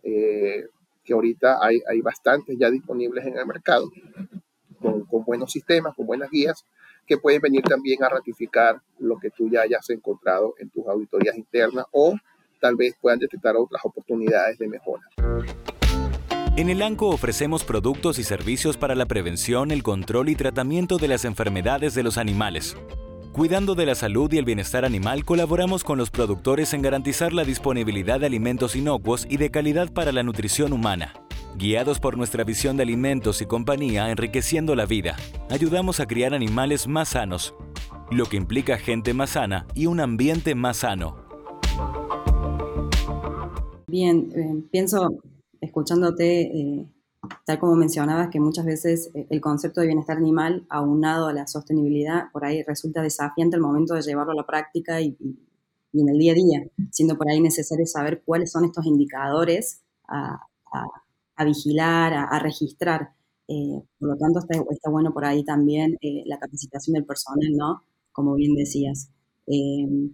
eh, 0.02 0.64
que 1.04 1.12
ahorita 1.12 1.58
hay, 1.60 1.80
hay 1.88 2.00
bastantes 2.00 2.56
ya 2.58 2.70
disponibles 2.70 3.26
en 3.26 3.37
el 3.37 3.46
mercado, 3.46 3.90
con, 4.80 5.04
con, 5.06 5.25
buenos 5.25 5.50
sistemas, 5.50 5.94
con 5.96 6.06
buenas 6.06 6.30
guías, 6.30 6.64
que 7.06 7.16
pueden 7.16 7.40
venir 7.40 7.62
también 7.62 8.04
a 8.04 8.08
ratificar 8.08 8.80
lo 8.98 9.18
que 9.18 9.30
tú 9.30 9.48
ya 9.50 9.62
hayas 9.62 9.88
encontrado 9.90 10.54
en 10.58 10.70
tus 10.70 10.87
auditorías 10.87 11.37
internas 11.37 11.87
o 11.92 12.14
tal 12.60 12.76
vez 12.76 12.94
puedan 13.00 13.18
detectar 13.18 13.56
otras 13.56 13.84
oportunidades 13.84 14.58
de 14.58 14.68
mejora. 14.68 15.04
En 16.56 16.68
el 16.68 16.82
ANCO 16.82 17.08
ofrecemos 17.08 17.62
productos 17.62 18.18
y 18.18 18.25
servicios 18.25 18.76
para 18.76 18.96
la 18.96 19.06
prevención, 19.06 19.70
el 19.70 19.84
control 19.84 20.28
y 20.28 20.34
tratamiento 20.34 20.98
de 20.98 21.06
las 21.06 21.25
enfermedades 21.25 21.94
de 21.94 22.02
los 22.02 22.18
animales. 22.18 22.76
Cuidando 23.38 23.76
de 23.76 23.87
la 23.87 23.95
salud 23.95 24.33
y 24.33 24.38
el 24.38 24.45
bienestar 24.45 24.85
animal, 24.85 25.25
colaboramos 25.25 25.85
con 25.85 25.97
los 25.97 26.11
productores 26.11 26.75
en 26.75 26.83
garantizar 26.83 27.33
la 27.33 27.45
disponibilidad 27.45 28.18
de 28.18 28.26
alimentos 28.26 28.75
inocuos 28.75 29.28
y 29.30 29.37
de 29.37 29.52
calidad 29.52 29.92
para 29.92 30.11
la 30.11 30.25
nutrición 30.25 30.73
humana. 30.73 31.14
Guiados 31.57 32.00
por 32.00 32.16
nuestra 32.16 32.42
visión 32.42 32.76
de 32.76 32.83
alimentos 32.83 33.40
y 33.40 33.47
compañía 33.47 34.11
enriqueciendo 34.11 34.75
la 34.75 34.87
vida, 34.87 35.14
ayudamos 35.50 36.00
a 36.00 36.07
criar 36.07 36.35
animales 36.35 36.88
más 36.88 37.11
sanos, 37.11 37.54
lo 38.11 38.26
que 38.26 38.37
implica 38.38 38.76
gente 38.76 39.14
más 39.14 39.30
sana 39.30 39.68
y 39.73 39.87
un 39.87 40.00
ambiente 40.00 40.57
más 40.57 40.78
sano. 40.78 41.18
Bien, 43.87 44.33
eh, 44.35 44.64
pienso, 44.73 45.11
escuchándote, 45.61 46.40
eh, 46.40 46.87
tal 47.44 47.58
como 47.58 47.75
mencionabas, 47.75 48.28
que 48.30 48.40
muchas 48.40 48.64
veces 48.64 49.10
eh, 49.14 49.26
el 49.30 49.40
concepto 49.40 49.80
de 49.80 49.88
bienestar 49.88 50.16
animal 50.16 50.66
aunado 50.68 51.28
a 51.28 51.32
la 51.32 51.46
sostenibilidad 51.46 52.30
por 52.32 52.44
ahí 52.44 52.62
resulta 52.62 53.02
desafiante 53.02 53.56
al 53.56 53.62
momento 53.62 53.94
de 53.94 54.02
llevarlo 54.02 54.32
a 54.32 54.37
la 54.37 54.46
práctica 54.46 55.00
y, 55.00 55.16
en 55.92 56.08
el 56.08 56.18
día 56.18 56.32
a 56.32 56.34
día, 56.34 56.66
siendo 56.92 57.16
por 57.16 57.28
ahí 57.28 57.40
necesario 57.40 57.87
saber 57.87 58.22
cuáles 58.25 58.52
son 58.52 58.64
estos 58.64 58.87
indicadores 58.87 59.82
a 60.06 60.38
a 61.38 61.44
vigilar, 61.44 62.12
a, 62.14 62.38
registrar. 62.40 63.12
Eh, 63.46 63.80
por 63.98 64.10
lo 64.10 64.16
tanto, 64.18 64.40
está, 64.70 64.90
bueno 64.90 65.12
por 65.12 65.25
ahí 65.25 65.44
también 65.44 65.96
eh, 66.02 66.25
la 66.26 66.38
capacitación 66.38 66.94
del 66.94 67.06
personal, 67.06 67.48
¿no? 67.56 67.82
Como 68.12 68.34
bien 68.34 68.54
decías. 68.54 69.10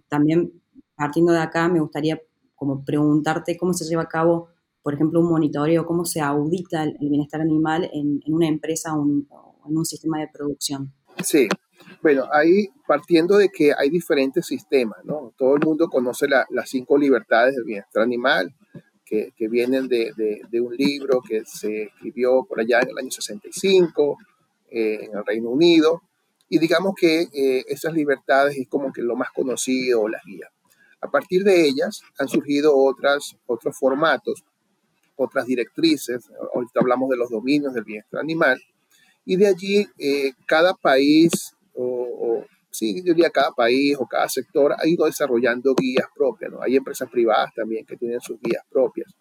También, 0.07 0.61
partiendo 0.95 1.33
de 1.33 1.39
acá, 1.39 1.67
me 1.67 1.81
gustaría 1.81 2.21
como 2.55 2.85
preguntarte 2.85 3.57
cómo 3.57 3.73
se 3.73 3.85
lleva 3.85 4.03
a 4.03 4.07
cabo, 4.07 4.49
por 4.85 4.93
ejemplo, 4.93 5.19
un 5.19 5.29
monitoreo, 5.29 5.83
cómo 5.83 6.05
se 6.05 6.21
audita 6.21 6.83
el, 6.83 6.95
bienestar 6.99 7.41
animal 7.41 7.89
en, 7.91 8.21
una 8.27 8.47
empresa 8.47 8.93
o 8.93 9.03
en 9.03 9.77
un 9.77 9.83
sistema 9.83 10.19
de 10.19 10.27
producción. 10.31 10.93
Sí, 11.23 11.47
bueno, 12.03 12.25
ahí 12.31 12.67
partiendo 12.85 13.35
de 13.37 13.49
que 13.49 13.73
hay 13.75 13.89
diferentes 13.89 14.45
sistemas, 14.45 14.99
¿no? 15.03 15.33
Todo 15.39 15.55
el 15.55 15.65
mundo 15.65 15.87
conoce 15.87 16.27
las 16.27 16.69
cinco 16.69 16.99
libertades 16.99 17.55
del 17.55 17.63
bienestar 17.63 18.03
animal, 18.03 18.53
que, 19.03 19.33
vienen 19.49 19.87
de, 19.87 20.11
de, 20.51 20.61
un 20.61 20.75
libro 20.75 21.19
que 21.27 21.41
se 21.45 21.85
escribió 21.85 22.45
por 22.47 22.59
allá 22.59 22.81
en 22.81 22.89
el 22.89 22.97
año 22.99 23.09
65 23.09 24.17
eh, 24.69 24.99
en 25.01 25.17
el 25.17 25.25
Reino 25.25 25.49
Unido. 25.49 26.03
Y 26.47 26.59
digamos 26.59 26.93
que 26.95 27.21
eh, 27.33 27.65
esas 27.69 27.95
libertades 27.95 28.55
es 28.55 28.67
como 28.67 28.93
que 28.93 29.01
lo 29.01 29.15
más 29.15 29.31
conocido, 29.31 30.07
las 30.07 30.21
guías. 30.25 30.51
A 31.01 31.09
partir 31.09 31.43
de 31.43 31.65
ellas 31.65 32.03
han 32.19 32.27
surgido 32.27 32.77
otras, 32.77 33.35
otros 33.47 33.75
formatos, 33.79 34.43
otras 35.15 35.45
directrices. 35.45 36.29
Ahorita 36.53 36.79
hablamos 36.79 37.09
de 37.09 37.17
los 37.17 37.29
dominios 37.29 37.73
del 37.73 37.83
bienestar 37.83 38.19
animal. 38.19 38.59
Y 39.25 39.37
de 39.37 39.47
allí 39.47 39.87
eh, 39.97 40.33
cada 40.45 40.73
país 40.73 41.55
o, 41.73 42.43
sí, 42.69 43.01
yo 43.03 43.13
diría 43.13 43.29
cada 43.29 43.51
país 43.51 43.97
o 43.99 44.05
cada 44.05 44.27
sector 44.29 44.73
ha 44.77 44.87
ido 44.87 45.05
desarrollando 45.05 45.73
guías 45.75 46.07
propias, 46.15 46.51
¿no? 46.51 46.61
Hay 46.61 46.75
empresas 46.75 47.09
privadas 47.09 47.53
también 47.55 47.85
que 47.85 47.97
tienen 47.97 48.21
sus 48.21 48.39
guías 48.39 48.63
propias. 48.69 49.13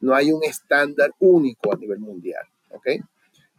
No 0.00 0.14
hay 0.14 0.30
un 0.30 0.42
estándar 0.44 1.12
único 1.18 1.72
a 1.72 1.76
nivel 1.76 2.00
mundial, 2.00 2.44
¿ok? 2.70 2.86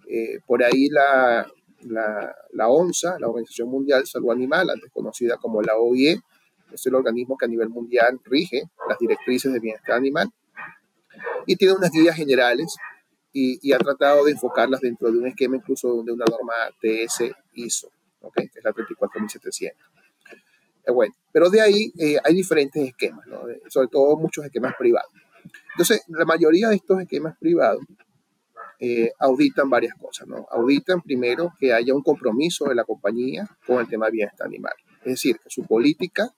Eh, 0.10 0.40
por 0.46 0.64
ahí 0.64 0.90
la, 0.90 1.48
la, 1.82 2.36
la, 2.54 2.70
ONSA, 2.70 3.18
la 3.20 3.28
Organización 3.28 3.70
Mundial 3.70 4.02
de 4.02 4.06
Salud 4.06 4.32
Animal, 4.32 4.70
antes 4.70 4.92
conocida 4.92 5.38
como 5.38 5.62
la 5.62 5.76
OIE, 5.76 6.20
es 6.72 6.86
el 6.86 6.96
organismo 6.96 7.38
que 7.38 7.46
a 7.46 7.50
nivel 7.50 7.70
mundial 7.70 8.20
rige 8.26 8.64
las 8.88 9.00
directrices 9.00 9.52
de 9.52 9.60
bienestar 9.60 9.96
animal 9.96 10.30
y 11.46 11.56
tiene 11.56 11.76
unas 11.76 11.92
guías 11.92 12.16
generales 12.16 12.76
y, 13.34 13.60
y 13.62 13.74
ha 13.74 13.78
tratado 13.78 14.26
de 14.26 14.32
enfocarlas 14.32 14.82
dentro 14.82 15.12
de 15.12 15.18
un 15.18 15.28
esquema 15.28 15.58
incluso 15.58 16.04
de 16.04 16.12
una 16.12 16.26
norma 16.26 16.54
TS 16.82 17.32
ISO 17.54 17.90
que 18.36 18.44
es 18.44 18.64
la 18.64 18.74
34.700. 18.74 19.74
Eh, 20.86 20.92
bueno, 20.92 21.14
pero 21.32 21.50
de 21.50 21.62
ahí 21.62 21.92
eh, 21.98 22.18
hay 22.24 22.36
diferentes 22.36 22.88
esquemas, 22.88 23.26
sobre 23.70 23.88
todo 23.88 24.18
muchos 24.18 24.46
esquemas 24.46 24.74
privados. 24.78 25.12
Entonces, 25.72 26.02
la 26.08 26.26
mayoría 26.26 26.70
de 26.70 26.76
estos 26.76 27.00
esquemas 27.02 27.38
privados 27.38 27.82
eh, 28.80 29.12
auditan 29.20 29.70
varias 29.70 29.96
cosas. 29.96 30.28
¿no? 30.28 30.48
Auditan 30.52 31.02
primero 31.02 31.54
que 31.60 31.74
haya 31.74 31.94
un 31.94 32.04
compromiso 32.04 32.66
de 32.66 32.76
la 32.76 32.84
compañía 32.84 33.48
con 33.66 33.80
el 33.80 33.88
tema 33.88 34.08
de 34.08 34.14
bienestar 34.14 34.48
animal. 34.48 34.74
Es 35.02 35.14
decir, 35.14 35.40
que 35.40 35.50
su 35.50 35.64
política 35.64 36.34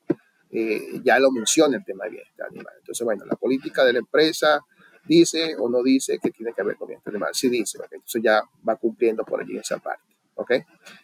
ya 1.03 1.19
lo 1.19 1.31
menciona 1.31 1.77
el 1.77 1.85
tema 1.85 2.05
de 2.05 2.11
bienestar 2.11 2.47
animal. 2.47 2.73
Entonces, 2.79 3.05
bueno, 3.05 3.25
la 3.25 3.35
política 3.35 3.83
de 3.85 3.93
la 3.93 3.99
empresa 3.99 4.59
dice 5.05 5.55
o 5.57 5.69
no 5.69 5.83
dice 5.83 6.19
que 6.21 6.31
tiene 6.31 6.53
que 6.53 6.63
ver 6.63 6.75
con 6.75 6.87
bienestar 6.87 7.13
animal. 7.13 7.31
Sí 7.33 7.49
dice, 7.49 7.77
entonces 7.91 8.21
ya 8.23 8.41
va 8.67 8.75
cumpliendo 8.75 9.23
por 9.23 9.41
allí 9.41 9.57
esa 9.57 9.77
parte. 9.77 10.09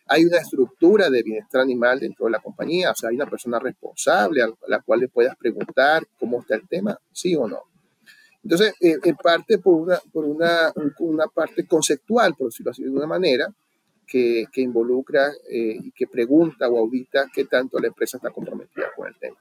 Hay 0.07 0.25
una 0.25 0.37
estructura 0.37 1.09
de 1.09 1.23
bienestar 1.23 1.61
animal 1.61 1.99
dentro 1.99 2.25
de 2.25 2.31
la 2.31 2.39
compañía, 2.39 2.91
o 2.91 2.95
sea, 2.95 3.09
hay 3.09 3.15
una 3.15 3.29
persona 3.29 3.59
responsable 3.59 4.41
a 4.41 4.49
la 4.67 4.81
cual 4.81 5.01
le 5.01 5.07
puedas 5.07 5.35
preguntar 5.35 6.03
cómo 6.19 6.41
está 6.41 6.55
el 6.55 6.67
tema, 6.67 6.97
sí 7.11 7.35
o 7.35 7.47
no. 7.47 7.63
Entonces, 8.43 8.73
eh, 8.79 8.97
en 9.03 9.15
parte 9.15 9.57
por, 9.57 9.73
una, 9.73 9.99
por 10.13 10.25
una, 10.25 10.71
una, 10.99 11.25
parte 11.27 11.65
conceptual, 11.65 12.35
por 12.35 12.47
decirlo 12.47 12.71
así 12.71 12.83
de 12.83 12.91
una 12.91 13.07
manera, 13.07 13.47
que, 14.07 14.45
que 14.51 14.61
involucra 14.61 15.31
eh, 15.49 15.77
y 15.83 15.91
que 15.91 16.07
pregunta 16.07 16.67
o 16.69 16.77
audita 16.77 17.25
qué 17.33 17.45
tanto 17.45 17.79
la 17.79 17.87
empresa 17.87 18.17
está 18.17 18.29
comprometida 18.31 18.91
con 18.95 19.07
el 19.07 19.15
tema. 19.17 19.37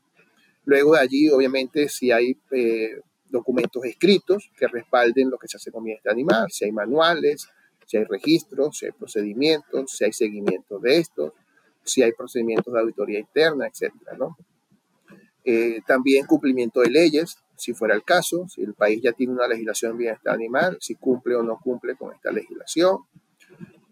Luego 0.64 0.94
de 0.94 1.00
allí, 1.00 1.28
obviamente, 1.30 1.88
si 1.88 2.10
hay 2.10 2.38
eh, 2.50 3.00
documentos 3.28 3.84
escritos 3.84 4.50
que 4.56 4.66
respalden 4.66 5.30
lo 5.30 5.38
que 5.38 5.48
se 5.48 5.56
hace 5.56 5.70
con 5.70 5.84
bienestar 5.84 6.12
animal, 6.12 6.50
si 6.50 6.64
hay 6.64 6.72
manuales, 6.72 7.48
si 7.86 7.98
hay 7.98 8.04
registros, 8.04 8.78
si 8.78 8.86
hay 8.86 8.92
procedimientos, 8.92 9.90
si 9.90 10.04
hay 10.04 10.12
seguimiento 10.12 10.78
de 10.78 10.98
estos, 10.98 11.32
si 11.82 12.02
hay 12.02 12.12
procedimientos 12.12 12.72
de 12.72 12.80
auditoría 12.80 13.18
interna, 13.18 13.66
etcétera, 13.66 14.16
¿no? 14.16 14.36
Eh, 15.44 15.82
también 15.86 16.24
cumplimiento 16.24 16.80
de 16.80 16.90
leyes, 16.90 17.36
si 17.56 17.74
fuera 17.74 17.94
el 17.94 18.02
caso, 18.02 18.48
si 18.48 18.62
el 18.62 18.72
país 18.72 19.02
ya 19.02 19.12
tiene 19.12 19.34
una 19.34 19.46
legislación 19.46 19.92
de 19.92 19.98
bienestar 19.98 20.34
animal, 20.34 20.78
si 20.80 20.94
cumple 20.94 21.36
o 21.36 21.42
no 21.42 21.58
cumple 21.62 21.96
con 21.96 22.14
esta 22.14 22.32
legislación. 22.32 23.00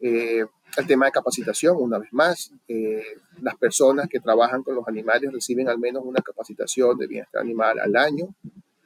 Eh, 0.00 0.47
el 0.76 0.87
tema 0.87 1.07
de 1.07 1.12
capacitación, 1.12 1.76
una 1.79 1.99
vez 1.99 2.12
más, 2.12 2.50
eh, 2.69 3.02
las 3.41 3.57
personas 3.57 4.09
que 4.09 4.21
trabajan 4.21 4.62
con 4.62 4.75
los 4.75 4.87
animales 4.88 5.33
reciben 5.33 5.69
al 5.69 5.79
menos 5.79 6.02
una 6.05 6.21
capacitación 6.21 6.97
de 6.97 7.07
bienestar 7.07 7.43
animal 7.43 7.79
al 7.79 7.95
año, 7.97 8.35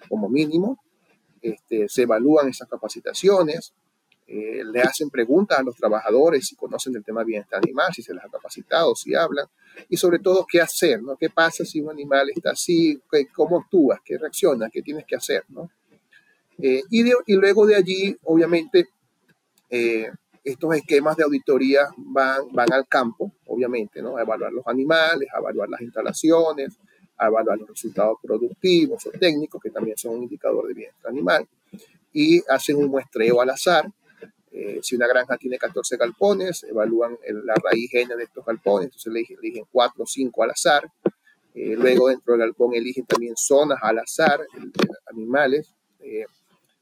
como 0.09 0.29
mínimo. 0.29 0.83
Este, 1.41 1.89
se 1.89 2.03
evalúan 2.03 2.49
esas 2.49 2.69
capacitaciones, 2.69 3.73
eh, 4.27 4.65
le 4.65 4.81
hacen 4.81 5.09
preguntas 5.11 5.61
a 5.61 5.63
los 5.63 5.77
trabajadores 5.77 6.47
si 6.47 6.57
conocen 6.57 6.97
el 6.97 7.05
tema 7.05 7.21
de 7.21 7.27
bienestar 7.27 7.61
animal, 7.63 7.93
si 7.95 8.03
se 8.03 8.13
les 8.13 8.25
ha 8.25 8.29
capacitado, 8.29 8.97
si 8.97 9.15
hablan, 9.15 9.47
y 9.89 9.97
sobre 9.97 10.19
todo 10.19 10.45
qué 10.51 10.61
hacer, 10.61 11.01
¿no? 11.01 11.17
¿Qué 11.17 11.31
pasa 11.31 11.65
si 11.65 11.81
un 11.81 11.91
animal 11.91 12.31
está 12.35 12.51
así? 12.51 13.01
¿Cómo 13.33 13.59
actúas? 13.59 14.01
¿Qué 14.05 14.19
reaccionas? 14.19 14.71
¿Qué 14.73 14.83
tienes 14.83 15.05
que 15.05 15.15
hacer? 15.15 15.45
¿no? 15.49 15.71
Eh, 16.59 16.83
y, 16.91 17.05
y, 17.27 17.37
luego 17.37 17.67
de 17.67 17.77
allí, 17.77 18.17
obviamente, 18.25 18.89
eh, 19.71 20.11
estos 20.47 20.75
esquemas 20.77 21.17
de 21.17 21.25
auditoría 21.25 21.89
van, 21.97 22.43
van 22.53 22.73
al 22.73 22.87
campo, 22.87 23.33
obviamente, 23.47 24.01
¿no? 24.01 24.17
a 24.17 24.23
evaluar 24.23 24.53
los 24.53 24.67
animales, 24.67 25.29
a 25.35 25.39
evaluar 25.39 25.69
las 25.69 25.81
instalaciones, 25.81 26.79
a 27.19 27.27
evaluar 27.27 27.59
los 27.59 27.69
resultados 27.69 28.19
productivos 28.23 29.07
o 29.07 29.11
técnicos, 29.11 29.61
que 29.61 29.71
también 29.71 29.97
son 29.97 30.17
un 30.17 30.23
indicador 30.23 30.69
de 30.69 30.75
bienestar 30.75 31.11
animal, 31.11 31.47
y 32.13 32.43
hacen 32.49 32.77
un 32.77 32.89
muestreo 32.89 33.41
al 33.41 33.51
azar 33.51 33.91
eh, 34.59 34.81
si 34.83 34.97
una 34.97 35.07
granja 35.07 35.37
tiene 35.37 35.59
14 35.59 35.99
galpones, 35.99 36.65
evalúan 36.65 37.19
la 37.45 37.55
raíz 37.63 37.91
gene 37.91 38.17
de 38.17 38.25
estos 38.25 38.43
galpones, 38.43 38.87
entonces 38.87 39.11
eligen, 39.13 39.37
eligen 39.43 39.65
4 39.71 40.03
o 40.03 40.07
5 40.07 40.43
al 40.43 40.51
azar. 40.51 40.91
Eh, 41.55 41.75
luego 41.77 42.09
dentro 42.09 42.33
del 42.33 42.41
galpón 42.41 42.75
eligen 42.75 43.05
también 43.05 43.35
zonas 43.37 43.79
al 43.83 43.99
azar, 43.99 44.41
animales, 45.13 45.75
eh, 46.01 46.25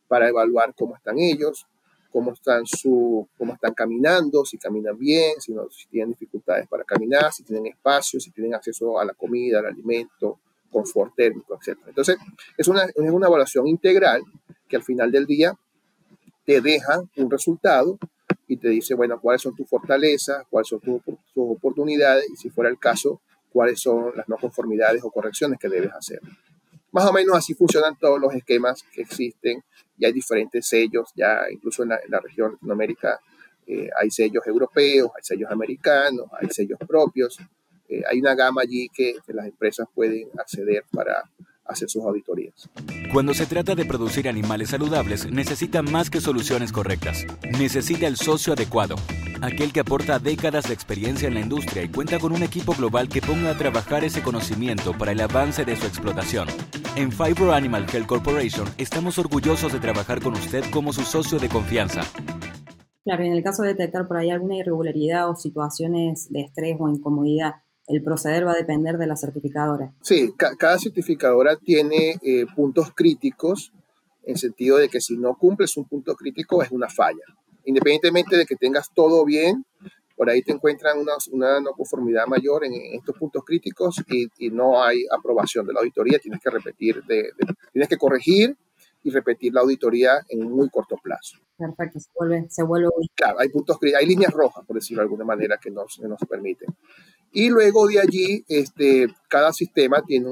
para 0.06 0.28
evaluar 0.28 0.72
cómo 0.76 0.94
están 0.94 1.18
ellos, 1.18 1.66
cómo 2.14 2.32
están, 2.32 2.64
su, 2.64 3.28
cómo 3.36 3.54
están 3.54 3.74
caminando, 3.74 4.44
si 4.44 4.56
caminan 4.56 4.96
bien, 4.96 5.40
si, 5.40 5.52
no, 5.52 5.68
si 5.68 5.88
tienen 5.88 6.10
dificultades 6.10 6.68
para 6.68 6.84
caminar, 6.84 7.32
si 7.32 7.42
tienen 7.42 7.66
espacio, 7.66 8.20
si 8.20 8.30
tienen 8.30 8.54
acceso 8.54 9.00
a 9.00 9.04
la 9.04 9.14
comida, 9.14 9.58
al 9.58 9.66
alimento, 9.66 10.38
confort 10.70 11.12
térmico, 11.16 11.58
etc. 11.60 11.76
Entonces, 11.88 12.16
es 12.56 12.68
una, 12.68 12.84
es 12.84 12.94
una 12.96 13.26
evaluación 13.26 13.66
integral 13.66 14.22
que 14.68 14.76
al 14.76 14.84
final 14.84 15.10
del 15.10 15.26
día 15.26 15.58
te 16.46 16.60
deja 16.60 17.02
un 17.16 17.28
resultado 17.28 17.98
y 18.46 18.58
te 18.58 18.68
dice, 18.68 18.94
bueno, 18.94 19.20
cuáles 19.20 19.42
son 19.42 19.56
tus 19.56 19.68
fortalezas, 19.68 20.46
cuáles 20.48 20.68
son 20.68 20.78
tus, 20.78 21.00
oportunidades 21.34 22.30
y 22.32 22.36
si 22.36 22.48
fuera 22.48 22.70
el 22.70 22.78
caso, 22.78 23.22
cuáles 23.50 23.80
son 23.80 24.12
las 24.14 24.28
no 24.28 24.36
conformidades 24.36 25.02
o 25.02 25.10
correcciones 25.10 25.58
que 25.58 25.68
debes 25.68 25.92
hacer. 25.92 26.20
Más 26.94 27.06
o 27.06 27.12
menos 27.12 27.36
así 27.36 27.54
funcionan 27.54 27.98
todos 27.98 28.20
los 28.20 28.32
esquemas 28.32 28.84
que 28.92 29.02
existen 29.02 29.64
y 29.98 30.06
hay 30.06 30.12
diferentes 30.12 30.64
sellos, 30.64 31.10
ya 31.16 31.40
incluso 31.50 31.82
en 31.82 31.88
la, 31.88 32.20
región 32.20 32.52
Latinoamérica 32.52 33.20
Eh, 33.66 33.88
hay 33.98 34.10
sellos 34.10 34.46
europeos, 34.46 35.10
hay 35.16 35.22
sellos 35.22 35.50
americanos, 35.50 36.26
hay 36.38 36.48
sellos 36.50 36.78
propios. 36.86 37.38
Eh, 37.88 38.02
hay 38.08 38.20
una 38.20 38.34
gama 38.34 38.60
allí 38.60 38.90
que, 38.90 39.16
que 39.26 39.32
las 39.32 39.46
empresas 39.46 39.88
pueden 39.94 40.28
acceder 40.38 40.84
para 40.92 41.24
hacer 41.66 41.88
sus 41.88 42.04
auditorías. 42.04 42.68
Cuando 43.12 43.34
se 43.34 43.46
trata 43.46 43.74
de 43.74 43.84
producir 43.84 44.28
animales 44.28 44.70
saludables, 44.70 45.30
necesita 45.30 45.82
más 45.82 46.10
que 46.10 46.20
soluciones 46.20 46.72
correctas. 46.72 47.26
Necesita 47.58 48.06
el 48.06 48.16
socio 48.16 48.52
adecuado, 48.52 48.96
aquel 49.40 49.72
que 49.72 49.80
aporta 49.80 50.18
décadas 50.18 50.68
de 50.68 50.74
experiencia 50.74 51.28
en 51.28 51.34
la 51.34 51.40
industria 51.40 51.82
y 51.82 51.88
cuenta 51.88 52.18
con 52.18 52.32
un 52.32 52.42
equipo 52.42 52.74
global 52.74 53.08
que 53.08 53.20
ponga 53.20 53.50
a 53.50 53.58
trabajar 53.58 54.04
ese 54.04 54.22
conocimiento 54.22 54.96
para 54.96 55.12
el 55.12 55.20
avance 55.20 55.64
de 55.64 55.76
su 55.76 55.86
explotación. 55.86 56.48
En 56.96 57.10
Fibro 57.10 57.52
Animal 57.52 57.86
Health 57.92 58.06
Corporation 58.06 58.68
estamos 58.78 59.18
orgullosos 59.18 59.72
de 59.72 59.80
trabajar 59.80 60.20
con 60.20 60.34
usted 60.34 60.64
como 60.70 60.92
su 60.92 61.02
socio 61.02 61.38
de 61.38 61.48
confianza. 61.48 62.02
Claro, 63.04 63.22
en 63.22 63.32
el 63.32 63.42
caso 63.42 63.62
de 63.62 63.68
detectar 63.70 64.08
por 64.08 64.16
ahí 64.16 64.30
alguna 64.30 64.56
irregularidad 64.56 65.28
o 65.28 65.36
situaciones 65.36 66.32
de 66.32 66.40
estrés 66.40 66.76
o 66.80 66.88
incomodidad, 66.88 67.56
el 67.86 68.02
proceder 68.02 68.46
va 68.46 68.52
a 68.52 68.56
depender 68.56 68.96
de 68.96 69.06
la 69.06 69.16
certificadora. 69.16 69.92
Sí, 70.02 70.32
cada 70.36 70.78
certificadora 70.78 71.56
tiene 71.56 72.18
eh, 72.22 72.46
puntos 72.54 72.92
críticos 72.94 73.72
en 74.24 74.38
sentido 74.38 74.78
de 74.78 74.88
que 74.88 75.00
si 75.00 75.16
no 75.18 75.36
cumples 75.36 75.76
un 75.76 75.84
punto 75.84 76.14
crítico 76.14 76.62
es 76.62 76.70
una 76.70 76.88
falla. 76.88 77.24
Independientemente 77.66 78.36
de 78.36 78.46
que 78.46 78.56
tengas 78.56 78.90
todo 78.94 79.24
bien, 79.24 79.64
por 80.16 80.30
ahí 80.30 80.42
te 80.42 80.52
encuentran 80.52 80.98
una, 80.98 81.12
una 81.32 81.60
no 81.60 81.72
conformidad 81.72 82.26
mayor 82.26 82.64
en, 82.64 82.72
estos 82.94 83.16
puntos 83.16 83.42
críticos 83.44 84.02
y, 84.08 84.50
no 84.50 84.82
hay 84.82 85.04
aprobación 85.10 85.66
de 85.66 85.72
la 85.72 85.80
auditoría, 85.80 86.18
tienes 86.18 86.40
que 86.40 86.50
repetir, 86.50 87.02
tienes 87.72 87.88
que 87.88 87.96
corregir 87.96 88.56
y 89.04 89.10
repetir 89.10 89.52
la 89.52 89.60
auditoría 89.60 90.24
en 90.28 90.44
un 90.44 90.52
muy 90.52 90.70
corto 90.70 90.96
plazo. 90.96 91.38
Perfecto, 91.56 92.00
se 92.00 92.08
vuelve, 92.18 92.46
se 92.48 92.62
vuelve. 92.64 92.88
Claro, 93.14 93.38
hay 93.38 93.50
puntos, 93.50 93.78
hay 93.96 94.06
líneas 94.06 94.32
rojas, 94.32 94.64
por 94.66 94.74
decirlo 94.74 95.02
de 95.02 95.04
alguna 95.04 95.24
manera, 95.24 95.58
que 95.62 95.70
no, 95.70 95.84
que 95.84 96.08
no 96.08 96.16
se 96.18 96.26
permiten. 96.26 96.74
Y 97.30 97.50
luego 97.50 97.86
de 97.86 98.00
allí, 98.00 98.44
este, 98.48 99.08
cada 99.28 99.52
sistema 99.52 100.02
tiene 100.02 100.30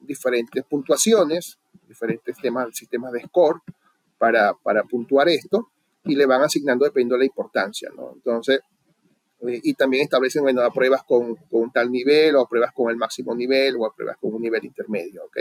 diferentes 0.00 0.64
puntuaciones, 0.64 1.58
diferentes 1.86 2.36
temas, 2.38 2.68
sistemas 2.72 3.12
de 3.12 3.20
score 3.20 3.60
para, 4.16 4.54
para 4.54 4.82
puntuar 4.84 5.28
esto 5.28 5.70
y 6.04 6.16
le 6.16 6.24
van 6.24 6.42
asignando 6.42 6.86
dependiendo 6.86 7.16
de 7.16 7.20
la 7.20 7.26
importancia, 7.26 7.90
¿no? 7.94 8.12
Entonces, 8.14 8.60
eh, 9.46 9.60
y 9.62 9.74
también 9.74 10.04
establecen, 10.04 10.42
bueno, 10.42 10.62
pruebas 10.72 11.02
con, 11.04 11.36
con, 11.50 11.70
tal 11.72 11.90
nivel 11.90 12.36
o 12.36 12.46
pruebas 12.46 12.72
con 12.72 12.90
el 12.90 12.96
máximo 12.96 13.34
nivel 13.34 13.76
o 13.78 13.92
pruebas 13.94 14.16
con 14.18 14.34
un 14.34 14.42
nivel 14.42 14.64
intermedio, 14.64 15.24
¿ok? 15.24 15.38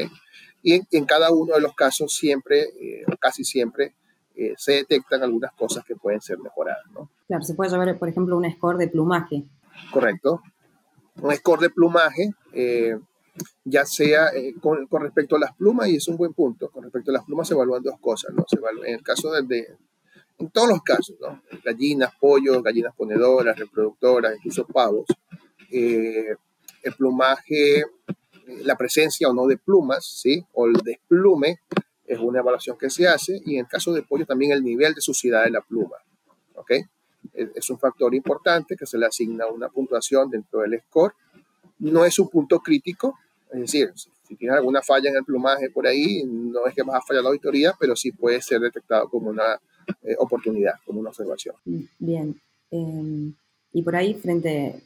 Y 0.62 0.82
en, 0.92 1.06
cada 1.06 1.32
uno 1.32 1.56
de 1.56 1.62
los 1.62 1.74
casos 1.74 2.14
siempre, 2.14 2.64
eh, 2.80 3.06
casi 3.20 3.44
siempre, 3.44 3.94
eh, 4.36 4.54
se 4.58 4.74
detectan 4.74 5.24
algunas 5.24 5.54
cosas 5.54 5.84
que 5.86 5.96
pueden 5.96 6.22
ser 6.22 6.38
mejoradas, 6.40 6.86
¿no? 6.94 7.10
Claro, 7.28 7.44
se 7.44 7.54
puede 7.54 7.70
llevar, 7.72 7.98
por 7.98 8.10
ejemplo, 8.10 8.38
un 8.38 8.50
score 8.52 8.78
de 8.78 8.88
plumaje. 8.88 9.46
Correcto 9.92 10.42
un 11.22 11.36
score 11.36 11.62
de 11.62 11.70
plumaje, 11.70 12.34
eh, 12.54 12.98
ya 13.64 13.86
sea 13.86 14.30
eh, 14.36 14.54
con, 14.62 14.88
respecto 15.02 15.36
a 15.36 15.40
las 15.40 15.56
plumas, 15.56 15.88
y 15.90 15.96
es 15.96 16.08
un 16.08 16.18
buen 16.18 16.34
punto, 16.34 16.70
con 16.70 16.84
respecto 16.84 17.12
a 17.12 17.16
las 17.16 17.26
plumas 17.26 17.48
se 17.48 17.54
evalúan 17.54 17.84
dos 17.84 18.00
cosas, 18.00 18.34
¿no? 18.34 18.46
Se 18.48 18.58
en 18.88 18.96
el 18.96 19.04
caso 19.04 19.32
de, 19.32 19.76
en 20.38 20.50
todos 20.50 20.70
los 20.70 20.82
casos, 20.82 21.16
¿no? 21.20 21.42
Gallinas, 21.64 22.14
pollos, 22.20 22.64
gallinas 22.64 22.96
ponedoras, 22.96 23.58
reproductoras, 23.58 24.36
incluso 24.38 24.66
pavos, 24.66 25.06
eh, 25.72 26.36
el 26.84 26.94
plumaje, 26.94 27.84
la 28.64 28.76
presencia 28.76 29.30
o 29.30 29.34
no 29.34 29.48
de 29.48 29.58
plumas, 29.58 30.06
¿sí? 30.06 30.46
O 30.54 30.68
el 30.68 30.74
desplume 30.74 31.60
es 32.06 32.20
una 32.20 32.40
evaluación 32.40 32.78
que 32.78 32.90
se 32.90 33.08
hace, 33.08 33.42
y 33.46 33.56
en 33.56 33.62
el 33.62 33.68
caso 33.68 33.94
de 33.94 34.02
pollo 34.02 34.26
también 34.26 34.52
el 34.52 34.64
nivel 34.64 34.94
de 34.94 35.02
suciedad 35.02 35.44
de 35.44 35.52
la 35.52 35.62
pluma, 35.62 35.98
¿ok? 36.56 36.72
es 37.34 37.70
un 37.70 37.78
factor 37.78 38.14
importante 38.16 38.76
que 38.76 38.86
se 38.86 38.98
le 38.98 39.06
asigna 39.06 39.48
una 39.48 39.70
puntuación 39.70 40.30
dentro 40.30 40.62
del 40.62 40.80
score. 40.82 41.14
No 41.80 42.06
es 42.06 42.20
un 42.20 42.30
punto 42.30 42.60
crítico, 42.60 43.18
es 43.52 43.62
decir, 43.62 43.94
si 43.96 44.36
tienes 44.36 44.58
alguna 44.58 44.82
falla 44.82 45.10
en 45.10 45.18
el 45.18 45.24
plumaje 45.24 45.70
por 45.70 45.88
ahí, 45.88 46.24
no 46.26 46.68
es 46.68 46.76
que 46.76 46.84
vas 46.84 46.98
a 46.98 47.02
fallar 47.02 47.24
la 47.24 47.30
auditoría, 47.30 47.74
pero 47.80 47.96
sí 47.96 48.12
puede 48.12 48.42
ser 48.42 48.60
detectado 48.60 49.10
como 49.10 49.30
una 49.30 49.60
eh, 50.04 50.16
oportunidad, 50.20 50.74
como 50.86 51.00
una 51.00 51.10
observación. 51.10 51.56
Bien. 51.98 52.40
Em, 52.70 53.34
y 53.74 53.82
por 53.82 53.96
ahí, 53.96 54.14
frente 54.14 54.68
eh, 54.68 54.84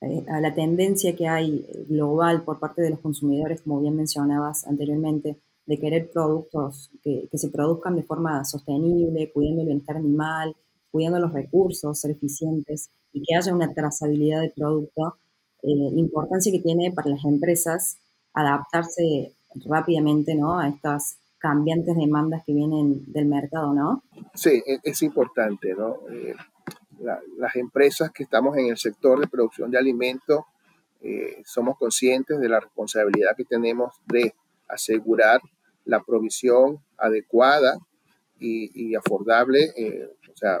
a 0.00 0.40
la 0.40 0.54
tendencia 0.54 1.16
que 1.16 1.26
hay 1.26 1.66
global 1.88 2.42
por 2.42 2.58
parte 2.58 2.82
de 2.82 2.90
los 2.90 3.00
consumidores, 3.00 3.62
como 3.62 3.80
bien 3.80 3.96
mencionabas 3.96 4.66
anteriormente, 4.66 5.36
de 5.66 5.78
querer 5.78 6.10
productos 6.10 6.90
que, 7.02 7.28
que 7.30 7.38
se 7.38 7.50
produzcan 7.50 7.96
de 7.96 8.02
forma 8.02 8.44
sostenible, 8.44 9.30
cuidando 9.32 9.62
el 9.62 9.66
bienestar 9.66 9.96
animal, 9.96 10.56
cuidando 10.90 11.18
los 11.18 11.32
recursos, 11.32 12.00
ser 12.00 12.12
eficientes 12.12 12.90
y 13.12 13.22
que 13.22 13.34
haya 13.34 13.54
una 13.54 13.72
trazabilidad 13.72 14.40
de 14.40 14.50
producto, 14.50 15.16
eh, 15.62 15.90
importancia 15.96 16.52
que 16.52 16.60
tiene 16.60 16.92
para 16.92 17.10
las 17.10 17.24
empresas 17.24 17.98
adaptarse 18.32 19.34
rápidamente 19.66 20.34
¿no? 20.34 20.58
a 20.58 20.68
estas 20.68 21.18
cambiantes 21.38 21.96
demandas 21.96 22.42
que 22.44 22.52
vienen 22.52 23.04
del 23.12 23.26
mercado, 23.26 23.72
¿no? 23.72 24.02
Sí, 24.34 24.62
e, 24.66 24.78
es, 24.82 25.02
importante, 25.02 25.72
¿no? 25.74 25.96
Eh, 26.10 26.34
las 27.00 27.56
empresas 27.56 28.10
que 28.10 28.24
estamos 28.24 28.56
en 28.56 28.66
el 28.66 28.76
sector 28.76 29.20
de 29.20 29.28
producción 29.28 29.70
de 29.70 29.78
alimentos 29.78 30.40
eh, 31.00 31.42
somos 31.44 31.78
conscientes 31.78 32.40
de 32.40 32.48
la 32.48 32.58
responsabilidad 32.58 33.36
que 33.36 33.44
tenemos 33.44 33.94
de 34.06 34.34
asegurar 34.66 35.40
la 35.84 36.02
provisión 36.02 36.78
adecuada 36.96 37.78
y, 38.40 38.70
y 38.88 38.94
afordable, 38.94 39.72
eh, 39.76 40.10
o 40.32 40.36
sea, 40.36 40.60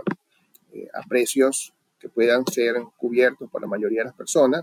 eh, 0.72 0.88
a 0.94 1.02
precios 1.08 1.72
que 1.98 2.08
puedan 2.08 2.46
ser 2.46 2.76
cubiertos 2.96 3.50
por 3.50 3.60
la 3.60 3.66
mayoría 3.66 4.00
de 4.00 4.06
las 4.06 4.14
personas, 4.14 4.62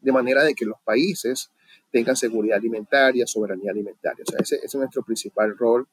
de 0.00 0.12
manera 0.12 0.44
de 0.44 0.54
que 0.54 0.66
los 0.66 0.80
países 0.80 1.50
tengan 1.90 2.16
seguridad 2.16 2.58
alimentaria, 2.58 3.26
soberanía 3.26 3.70
alimentaria. 3.70 4.24
O 4.26 4.30
sea, 4.30 4.40
ese, 4.40 4.60
es 4.62 4.74
nuestro 4.74 5.02
principal 5.02 5.56
rol 5.56 5.86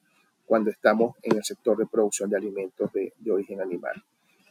cuando 0.44 0.70
estamos 0.70 1.16
en 1.22 1.36
el 1.36 1.44
sector 1.44 1.76
de 1.76 1.86
producción 1.86 2.30
de 2.30 2.36
alimentos 2.36 2.90
de, 2.92 3.12
origen 3.30 3.60
animal. 3.60 4.02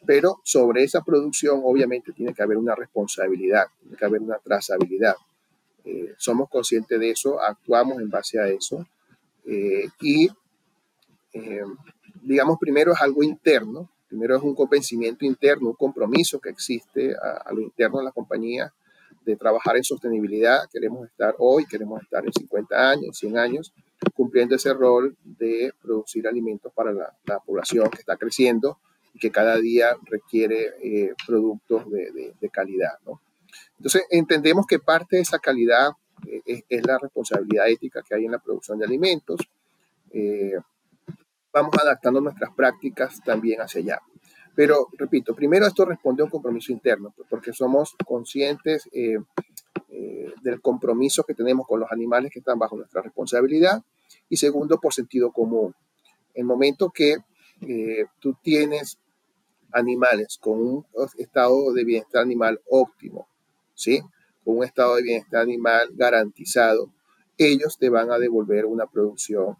Pero 0.07 0.41
sobre 0.43 0.83
esa 0.83 1.03
producción 1.03 1.61
obviamente 1.63 2.11
tiene 2.13 2.33
que 2.33 2.41
haber 2.41 2.57
una 2.57 2.73
responsabilidad, 2.73 3.67
tiene 3.79 3.95
que 3.95 4.05
haber 4.05 4.21
una 4.21 4.39
trazabilidad. 4.39 5.15
Eh, 5.85 6.15
somos 6.17 6.49
conscientes 6.49 6.99
de 6.99 7.11
eso, 7.11 7.39
actuamos 7.39 8.01
en 8.01 8.09
base 8.09 8.39
a 8.39 8.47
eso 8.47 8.87
eh, 9.45 9.87
y 10.01 10.27
digamos 12.23 12.57
primero 12.59 12.93
es 12.93 13.01
algo 13.01 13.21
interno, 13.21 13.89
Primero 14.07 14.37
es 14.37 14.41
un 14.41 14.55
convencimiento 14.55 15.25
interno, 15.25 15.69
un 15.69 15.75
compromiso 15.75 16.39
que 16.39 16.49
existe 16.49 17.13
a, 17.15 17.51
lo 17.51 17.61
interno 17.61 17.99
de 17.99 18.05
la 18.05 18.11
compañía 18.11 18.73
de 19.25 19.35
trabajar 19.35 19.75
en 19.75 19.83
sostenibilidad. 19.83 20.69
Queremos 20.71 21.07
estar 21.07 21.35
hoy, 21.39 21.65
queremos 21.65 22.01
estar 22.01 22.25
en 22.25 22.31
50 22.31 22.89
años, 22.89 23.17
100 23.17 23.37
años, 23.37 23.73
cumpliendo 24.13 24.55
ese 24.55 24.73
rol 24.73 25.17
de 25.23 25.73
producir 25.81 26.25
alimentos 26.27 26.71
para 26.73 26.93
la, 26.93 27.39
población 27.45 27.89
que 27.89 27.97
está 27.97 28.15
creciendo 28.15 28.79
y 29.17 29.19
que 29.19 29.31
cada 29.31 29.57
día 29.57 29.97
requiere 30.03 30.75
eh, 30.83 31.15
productos 31.25 31.89
de, 31.89 32.33
de, 32.39 32.49
calidad. 32.49 32.99
¿no? 33.03 33.19
Entonces, 33.77 34.03
entendemos 34.11 34.67
que 34.67 34.77
parte 34.77 35.15
de 35.15 35.23
esa 35.23 35.39
calidad 35.39 35.89
eh, 36.27 36.63
es, 36.69 36.85
la 36.85 36.99
responsabilidad 36.99 37.67
ética 37.67 38.03
que 38.07 38.13
hay 38.13 38.25
en 38.25 38.31
la 38.33 38.37
producción 38.37 38.77
de 38.77 38.85
alimentos. 38.85 39.39
Eh, 40.11 40.53
vamos 41.51 41.73
adaptando 41.81 42.21
nuestras 42.21 42.53
prácticas 42.53 43.19
también 43.25 43.59
hacia 43.59 43.81
allá. 43.81 43.99
Pero, 44.55 44.87
repito, 44.93 45.33
primero 45.33 45.65
esto 45.65 45.85
responde 45.85 46.21
a 46.21 46.25
un 46.25 46.31
compromiso 46.31 46.71
interno, 46.71 47.15
porque 47.27 47.53
somos 47.53 47.95
conscientes 48.05 48.87
eh, 48.93 49.17
eh, 49.89 50.31
del 50.43 50.61
compromiso 50.61 51.23
que 51.23 51.33
tenemos 51.33 51.65
con 51.65 51.79
los 51.79 51.91
animales 51.91 52.31
que 52.31 52.39
están 52.39 52.59
bajo 52.59 52.77
nuestra 52.77 53.01
responsabilidad. 53.01 53.81
Y 54.29 54.37
segundo, 54.37 54.79
por 54.79 54.93
sentido 54.93 55.31
común. 55.31 55.73
El 56.35 56.45
momento 56.45 56.91
que 56.91 57.17
eh, 57.61 58.05
tú 58.19 58.35
tienes 58.41 58.99
animales 59.71 60.37
con 60.39 60.61
un 60.61 60.85
estado 61.17 61.73
de 61.73 61.83
bienestar 61.83 62.21
animal 62.21 62.59
óptimo, 62.69 63.27
¿sí? 63.73 64.01
Con 64.43 64.57
un 64.57 64.63
estado 64.63 64.95
de 64.95 65.03
bienestar 65.03 65.41
animal 65.41 65.89
garantizado, 65.93 66.91
ellos 67.37 67.77
te 67.77 67.89
van 67.89 68.11
a 68.11 68.17
devolver 68.17 68.65
una 68.65 68.87
producción 68.87 69.57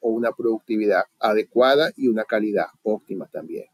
o 0.00 0.08
una 0.08 0.32
productividad 0.32 1.04
adecuada 1.18 1.90
y 1.96 2.08
una 2.08 2.24
calidad 2.24 2.66
óptima 2.82 3.26
también. 3.26 3.66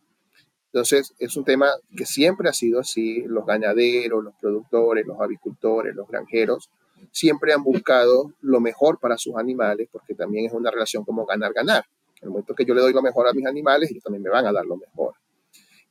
Entonces, 0.67 1.15
es 1.19 1.37
un 1.37 1.45
tema 1.45 1.71
que 1.97 2.05
siempre 2.05 2.49
ha 2.51 2.53
sido 2.53 2.81
así. 2.81 3.23
Los 3.23 3.47
ganaderos, 3.47 4.23
los 4.23 4.35
productores, 4.39 5.07
los 5.07 5.19
avicultores, 5.21 5.95
los 5.95 6.07
granjeros, 6.07 6.71
siempre 7.11 7.53
han 7.53 7.63
buscado 7.63 8.33
lo 8.43 8.61
mejor 8.61 8.99
para 8.99 9.17
sus 9.17 9.37
animales, 9.37 9.89
porque 9.91 10.15
también 10.15 10.47
es 10.47 10.53
una 10.53 10.71
relación 10.71 11.05
como 11.05 11.25
ganar-ganar. 11.25 11.85
En 12.21 12.25
el 12.25 12.31
momento 12.31 12.55
que 12.55 12.65
yo 12.65 12.75
le 12.75 12.81
doy 12.81 12.93
lo 12.93 13.03
mejor 13.03 13.27
a 13.27 13.33
mis 13.33 13.47
animales, 13.47 13.91
ellos 13.91 14.03
también 14.03 14.23
me 14.23 14.31
van 14.31 14.47
a 14.47 14.53
dar 14.53 14.67
lo 14.67 14.77
mejor. 14.77 15.15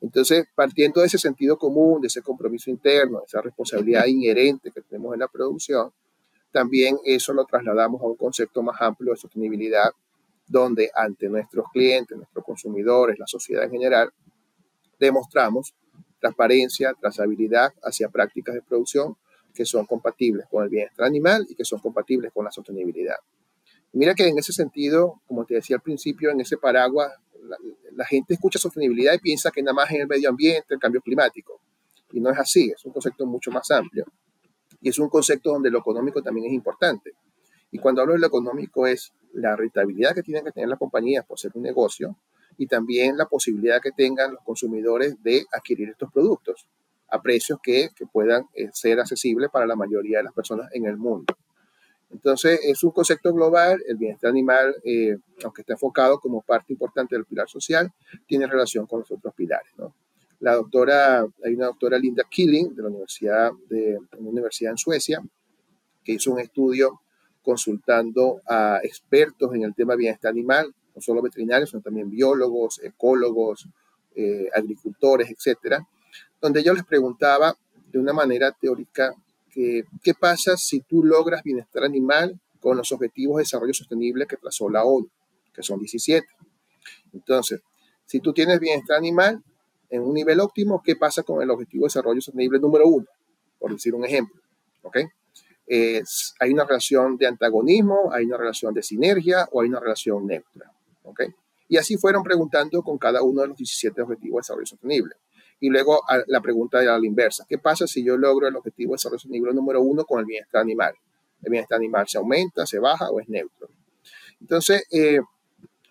Entonces, 0.02 0.46
partiendo 0.54 1.02
de 1.02 1.08
ese 1.08 1.18
sentido 1.18 1.58
común, 1.58 2.02
de 2.02 2.08
ese 2.08 2.22
compromiso 2.22 2.70
interno, 2.70 3.20
de 3.20 3.26
esa 3.26 3.42
responsabilidad 3.42 4.06
inherente 4.06 4.72
que 4.72 4.82
tenemos 4.82 5.14
en 5.14 5.22
la 5.22 5.28
producción, 5.28 5.92
también 6.52 6.98
eso 7.04 7.34
lo 7.34 7.46
trasladamos 7.46 8.02
a 8.02 8.06
un 8.06 8.16
concepto 8.16 8.62
más 8.62 8.82
amplio 8.82 9.12
de 9.12 9.18
sostenibilidad 9.18 9.92
donde 10.48 10.92
ante 10.94 11.28
nuestros 11.28 11.66
clientes, 11.72 12.16
nuestros 12.16 12.46
consumidores, 12.46 13.18
la 13.18 13.28
sociedad 13.28 13.64
en 13.64 13.72
general, 13.72 14.12
demostramos 15.00 15.74
transparencia, 16.20 16.94
trazabilidad 17.00 17.74
hacia 17.84 18.10
prácticas 18.10 18.56
de 18.56 18.62
producción 18.62 19.18
que 19.54 19.66
son 19.66 19.86
compatibles 19.86 20.46
con 20.50 20.64
el 20.64 20.70
bienestar 20.70 21.06
animal 21.06 21.46
y 21.50 21.56
que 21.56 21.66
son 21.66 21.80
compatibles 21.80 22.32
con 22.34 22.46
la 22.46 22.52
sostenibilidad. 22.52 23.16
Mira 23.94 24.14
que 24.14 24.28
en 24.28 24.38
ese 24.38 24.52
sentido, 24.52 25.22
como 25.28 25.46
te 25.46 25.56
decía 25.56 25.78
al 25.78 25.82
principio, 25.82 26.30
en 26.30 26.42
ese 26.42 26.58
paraguas, 26.58 27.14
la, 27.48 28.06
gente 28.06 28.34
escucha 28.34 28.60
sostenibilidad 28.60 29.14
y 29.14 29.20
piensa 29.20 29.52
que 29.52 29.62
nada 29.62 29.74
más 29.74 29.92
en 29.92 30.02
el 30.02 30.08
medio 30.08 30.30
ambiente, 30.30 30.74
el 30.74 30.80
cambio 30.80 31.02
climático. 31.02 31.62
Y 32.12 32.20
no 32.20 32.30
es 32.30 32.38
así, 32.38 32.72
es 32.74 32.86
un 32.86 32.92
concepto 32.92 33.26
mucho 33.26 33.52
más 33.52 33.70
amplio. 33.72 34.06
Y 34.82 34.90
es 34.90 35.00
un 35.00 35.10
concepto 35.10 35.52
donde 35.52 35.70
lo 35.70 35.80
económico 35.80 36.22
también 36.22 36.48
es 36.48 36.54
importante. 36.54 37.14
Y 37.72 37.80
cuando 37.80 38.02
hablo 38.02 38.14
de 38.14 38.20
lo 38.20 38.28
económico 38.28 38.88
es 38.88 39.14
la 39.34 39.56
rentabilidad 39.56 40.14
que 40.14 40.24
tienen 40.24 40.46
que 40.46 40.52
tener 40.52 40.70
las 40.70 40.80
compañías 40.80 41.26
por 41.26 41.40
ser 41.40 41.52
un 41.56 41.64
negocio 41.64 42.18
y 42.58 42.68
también 42.68 43.18
la 43.18 43.26
posibilidad 43.26 43.82
que 43.82 43.92
tengan 43.92 44.34
los 44.34 44.44
consumidores 44.44 45.22
de 45.22 45.46
adquirir 45.52 45.90
estos 45.90 46.12
productos 46.12 46.68
a 47.10 47.22
precios 47.22 47.60
que, 47.62 47.90
que 47.96 48.06
puedan 48.06 48.48
eh, 48.54 48.70
ser 48.72 49.00
accesibles 49.00 49.50
para 49.52 49.66
la 49.66 49.76
mayoría 49.76 50.20
de 50.20 50.24
las 50.24 50.34
personas 50.34 50.70
en 50.74 50.86
el 50.86 50.98
mundo. 50.98 51.36
Entonces, 52.12 52.60
es 52.64 52.84
un 52.84 52.92
concepto 52.92 53.34
global, 53.34 53.82
el 53.88 53.98
bienestar 53.98 54.30
animal, 54.30 54.76
eh, 54.84 55.18
aunque 55.44 55.62
está 55.62 55.74
enfocado 55.74 56.20
como 56.20 56.42
parte 56.42 56.74
importante 56.74 57.16
del 57.16 57.26
pilar 57.26 57.50
social, 57.50 57.92
tiene 58.28 58.48
relación 58.48 58.86
con 58.86 59.00
los 59.00 59.12
otros 59.12 59.34
pilares. 59.34 59.72
¿no? 59.78 59.94
La 60.40 60.56
doctora, 60.56 61.26
hay 61.44 61.54
una 61.54 61.68
doctora 61.68 61.98
Linda 61.98 62.24
Killing 62.30 62.76
de 62.76 62.82
la 62.82 62.90
Universidad, 62.90 63.52
de, 63.70 63.98
una 64.18 64.30
universidad 64.30 64.72
en 64.72 64.78
Suecia, 64.78 65.22
que 66.04 66.14
hizo 66.14 66.32
un 66.32 66.40
estudio 66.40 67.02
consultando 67.42 68.42
a 68.48 68.80
expertos 68.84 69.54
en 69.54 69.64
el 69.64 69.74
tema 69.74 69.96
bienestar 69.96 70.32
animal, 70.32 70.74
no 70.96 71.02
solo 71.02 71.22
veterinarios, 71.22 71.72
sino 71.72 71.82
también 71.82 72.10
biólogos, 72.10 72.80
ecólogos, 72.84 73.68
eh, 74.16 74.50
agricultores, 74.54 75.30
etcétera, 75.30 75.86
donde 76.42 76.64
yo 76.64 76.74
les 76.74 76.86
preguntaba 76.86 77.56
de 77.92 78.00
una 78.00 78.14
manera 78.14 78.52
teórica 78.52 79.14
que, 79.56 79.86
qué 80.04 80.14
pasa 80.14 80.58
si 80.58 80.82
tú 80.82 81.04
logras 81.04 81.42
bienestar 81.42 81.86
animal 81.86 82.40
con 82.60 82.76
los 82.76 82.92
objetivos 82.92 83.38
de 83.38 83.44
desarrollo 83.44 83.74
sostenible 83.74 84.28
que 84.28 84.36
trazó 84.36 84.70
la 84.70 84.84
ONU, 84.84 85.10
que 85.54 85.64
son 85.64 85.80
17. 85.80 86.28
Entonces, 87.14 87.62
si 88.06 88.20
tú 88.20 88.34
tienes 88.34 88.60
bienestar 88.60 88.98
animal 88.98 89.42
en 89.90 90.02
un 90.02 90.14
nivel 90.14 90.42
óptimo, 90.42 90.82
¿qué 90.84 90.98
pasa 90.98 91.24
con 91.24 91.42
el 91.42 91.50
objetivo 91.50 91.84
de 91.84 91.88
desarrollo 91.88 92.20
sostenible 92.20 92.60
número 92.60 92.86
uno? 92.88 93.06
Por 93.58 93.72
decir 93.72 93.96
un 93.96 94.06
ejemplo. 94.06 94.42
¿ok? 94.84 94.98
hay 95.68 96.54
una 96.54 96.64
relación 96.64 97.18
de 97.18 97.26
antagonismo, 97.26 98.12
hay 98.14 98.26
una 98.26 98.38
relación 98.38 98.72
de 98.72 98.84
sinergia 98.84 99.48
o 99.52 99.62
hay 99.62 99.70
una 99.70 99.80
relación 99.80 100.28
neutra. 100.28 100.72
¿ok? 101.04 101.22
Y 101.70 101.78
así 101.78 101.98
fueron 101.98 102.24
preguntando 102.24 102.84
con 102.84 102.98
cada 102.98 103.24
uno 103.24 103.42
de 103.42 103.48
los 103.48 103.58
17 103.58 104.02
objetivos 104.02 104.36
de 104.36 104.40
desarrollo 104.42 104.66
sostenible. 104.68 105.16
Y 105.60 105.70
luego 105.70 106.02
la 106.28 106.42
pregunta 106.42 106.80
de 106.80 106.86
la 106.86 106.98
inversa. 107.04 107.46
¿Qué 107.48 107.58
pasa 107.58 107.88
si 107.88 108.04
yo 108.04 108.18
logro 108.18 108.48
el 108.48 108.56
objetivo 108.56 108.92
de 108.92 108.96
desarrollo 108.96 109.20
sostenible 109.20 109.54
número 109.54 109.82
uno 109.82 110.04
con 110.04 110.20
el 110.20 110.26
bienestar 110.26 110.62
animal? 110.62 110.94
¿El 111.42 111.52
bienestar 111.52 111.78
animal 111.78 112.08
se 112.08 112.18
aumenta, 112.18 112.66
se 112.66 112.80
baja 112.80 113.10
o 113.10 113.20
es 113.20 113.30
neutro? 113.30 113.70
Entonces, 114.42 114.84
eh, 114.92 115.20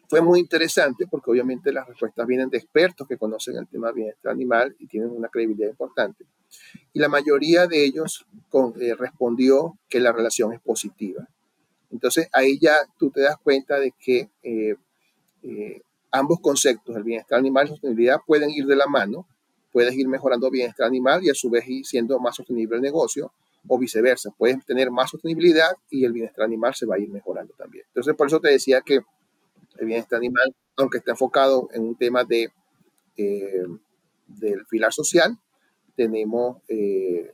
fue 0.09 0.20
muy 0.20 0.40
interesante 0.40 1.07
porque 1.07 1.31
obviamente 1.31 1.72
las 1.72 1.88
respuestas 1.88 2.27
vienen 2.27 2.50
de 2.50 2.59
expertos 2.59 3.09
que 3.09 3.16
conocen 3.16 3.57
el 3.57 3.66
tema 3.66 3.90
bienestar 3.90 4.33
animal 4.33 4.77
y 4.79 4.87
tienen 4.87 5.11
una 5.11 5.29
credibilidad 5.29 5.70
importante. 5.70 6.24
Y 6.92 7.00
la 7.00 7.09
mayoría 7.09 7.66
de 7.66 7.85
ellos 7.85 8.27
eh, 8.81 8.94
respondió 8.94 9.79
que 9.88 10.00
la 10.00 10.12
relación 10.12 10.53
es 10.53 10.61
positiva. 10.61 11.27
Entonces 11.90 12.29
ahí 12.33 12.59
ya 12.61 12.77
tú 12.98 13.11
te 13.11 13.22
das 13.22 13.37
cuenta 13.42 13.81
de 13.81 13.92
que 13.98 14.29
eh, 14.42 14.77
ambos 16.11 16.38
conceptos, 16.40 16.94
el 16.96 17.03
bienestar 17.03 17.38
animal 17.38 17.66
y 17.66 17.70
la 17.70 17.74
sostenibilidad, 17.74 18.18
pueden 18.27 18.50
ir 18.50 18.66
de 18.66 18.77
la 18.77 18.87
mano 18.87 19.27
puedes 19.74 19.92
ir 19.96 20.06
mejorando 20.06 20.48
bienestar 20.52 20.87
animal 20.87 21.24
y 21.24 21.30
a 21.30 21.34
su 21.34 21.50
vez 21.50 21.68
ir 21.68 21.84
siendo 21.84 22.20
más 22.20 22.37
sostenible 22.37 22.76
el 22.76 22.82
negocio 22.82 23.32
o 23.66 23.76
viceversa. 23.76 24.30
Puedes 24.38 24.64
tener 24.64 24.88
más 24.88 25.10
sostenibilidad 25.10 25.72
y 25.90 26.04
el 26.04 26.12
bienestar 26.12 26.44
animal 26.44 26.76
se 26.76 26.87
va 26.87 26.94
a 26.94 26.98
ir 27.00 27.08
mejorando 27.08 27.52
también. 27.58 27.84
Entonces, 27.88 28.14
por 28.14 28.28
eso 28.28 28.38
te 28.40 28.50
decía 28.50 28.82
que 28.82 29.00
el 29.78 29.87
bienestar 29.87 30.18
animal, 30.18 30.54
aunque 30.76 30.98
está 30.98 31.10
enfocado 31.10 31.68
en 31.72 31.82
un 31.82 31.96
tema 31.96 32.22
de, 32.22 32.52
eh, 33.16 33.66
del 34.28 34.64
pilar 34.66 34.92
social, 34.92 35.37
tenemos 35.96 36.58
eh, 36.68 37.32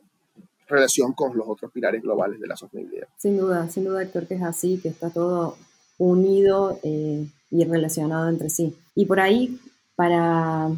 relación 0.66 1.12
con 1.12 1.36
los 1.36 1.46
otros 1.46 1.70
pilares 1.70 2.00
globales 2.00 2.40
de 2.40 2.46
la 2.46 2.56
sostenibilidad. 2.56 3.08
Sin 3.18 3.36
duda, 3.36 3.68
sin 3.68 3.84
duda, 3.84 4.02
Héctor, 4.02 4.26
que 4.26 4.36
es 4.36 4.42
así, 4.42 4.80
que 4.80 4.88
está 4.88 5.10
todo 5.10 5.58
unido 5.98 6.80
eh, 6.84 7.26
y 7.50 7.64
relacionado 7.64 8.30
entre 8.30 8.48
sí. 8.48 8.74
Y 8.94 9.04
por 9.04 9.20
ahí, 9.20 9.60
para 9.94 10.70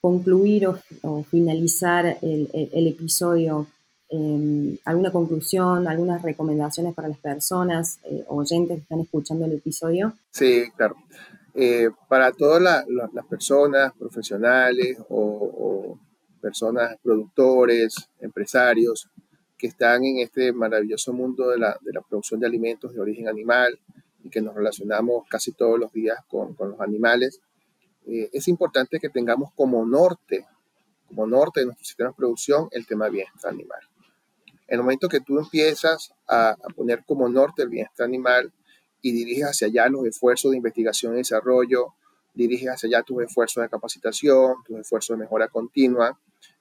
concluir 0.00 0.66
o, 1.02 1.22
finalizar 1.24 2.18
el, 2.22 2.86
episodio, 2.86 3.66
em, 4.08 4.76
alguna 4.84 5.12
conclusión, 5.12 5.86
algunas 5.86 6.22
recomendaciones 6.22 6.94
para 6.94 7.08
las 7.08 7.18
personas 7.18 7.98
eh, 8.04 8.24
oyentes 8.28 8.78
que 8.78 8.82
están 8.82 9.00
escuchando 9.00 9.44
el 9.44 9.52
episodio? 9.52 10.14
Sí, 10.30 10.64
claro. 10.76 10.96
Eh, 11.54 11.90
para 12.08 12.32
todas 12.32 12.62
las 12.62 13.26
personas 13.26 13.92
profesionales 13.98 14.98
o, 15.08 15.98
personas 16.40 16.96
productores, 17.02 18.08
empresarios 18.18 19.10
que 19.58 19.66
están 19.66 20.02
en 20.04 20.20
este 20.20 20.54
maravilloso 20.54 21.12
mundo 21.12 21.50
de 21.50 21.58
la, 21.58 21.78
producción 22.08 22.40
de 22.40 22.46
alimentos 22.46 22.94
de 22.94 23.00
origen 23.00 23.28
animal 23.28 23.78
y 24.24 24.30
que 24.30 24.40
nos 24.40 24.54
relacionamos 24.54 25.28
casi 25.28 25.52
todos 25.52 25.78
los 25.78 25.92
días 25.92 26.16
con, 26.28 26.54
con 26.54 26.70
los 26.70 26.80
animales, 26.80 27.40
eh, 28.06 28.30
es 28.32 28.48
importante 28.48 28.98
que 28.98 29.08
tengamos 29.08 29.52
como 29.54 29.84
norte, 29.84 30.46
como 31.08 31.26
norte 31.26 31.60
de 31.60 31.66
nuestro 31.66 31.84
sistema 31.84 32.10
de 32.10 32.16
producción, 32.16 32.68
el 32.70 32.86
tema 32.86 33.08
bienestar 33.08 33.52
animal. 33.52 33.80
En 34.66 34.76
el 34.76 34.82
momento 34.82 35.08
que 35.08 35.20
tú 35.20 35.38
empiezas 35.38 36.12
a, 36.28 36.56
poner 36.76 37.04
como 37.04 37.28
norte 37.28 37.62
el 37.62 37.68
bienestar 37.68 38.06
animal 38.06 38.52
y 39.02 39.12
diriges 39.12 39.46
hacia 39.46 39.66
allá 39.66 39.88
los 39.88 40.06
esfuerzos 40.06 40.52
de 40.52 40.58
investigación 40.58 41.14
y 41.14 41.18
desarrollo, 41.18 41.94
diriges 42.34 42.68
hacia 42.68 42.86
allá 42.86 43.02
tus 43.02 43.22
esfuerzos 43.22 43.62
de 43.62 43.68
capacitación, 43.68 44.56
tus 44.64 44.78
esfuerzos 44.78 45.16
de 45.16 45.24
mejora 45.24 45.48
continua, 45.48 46.18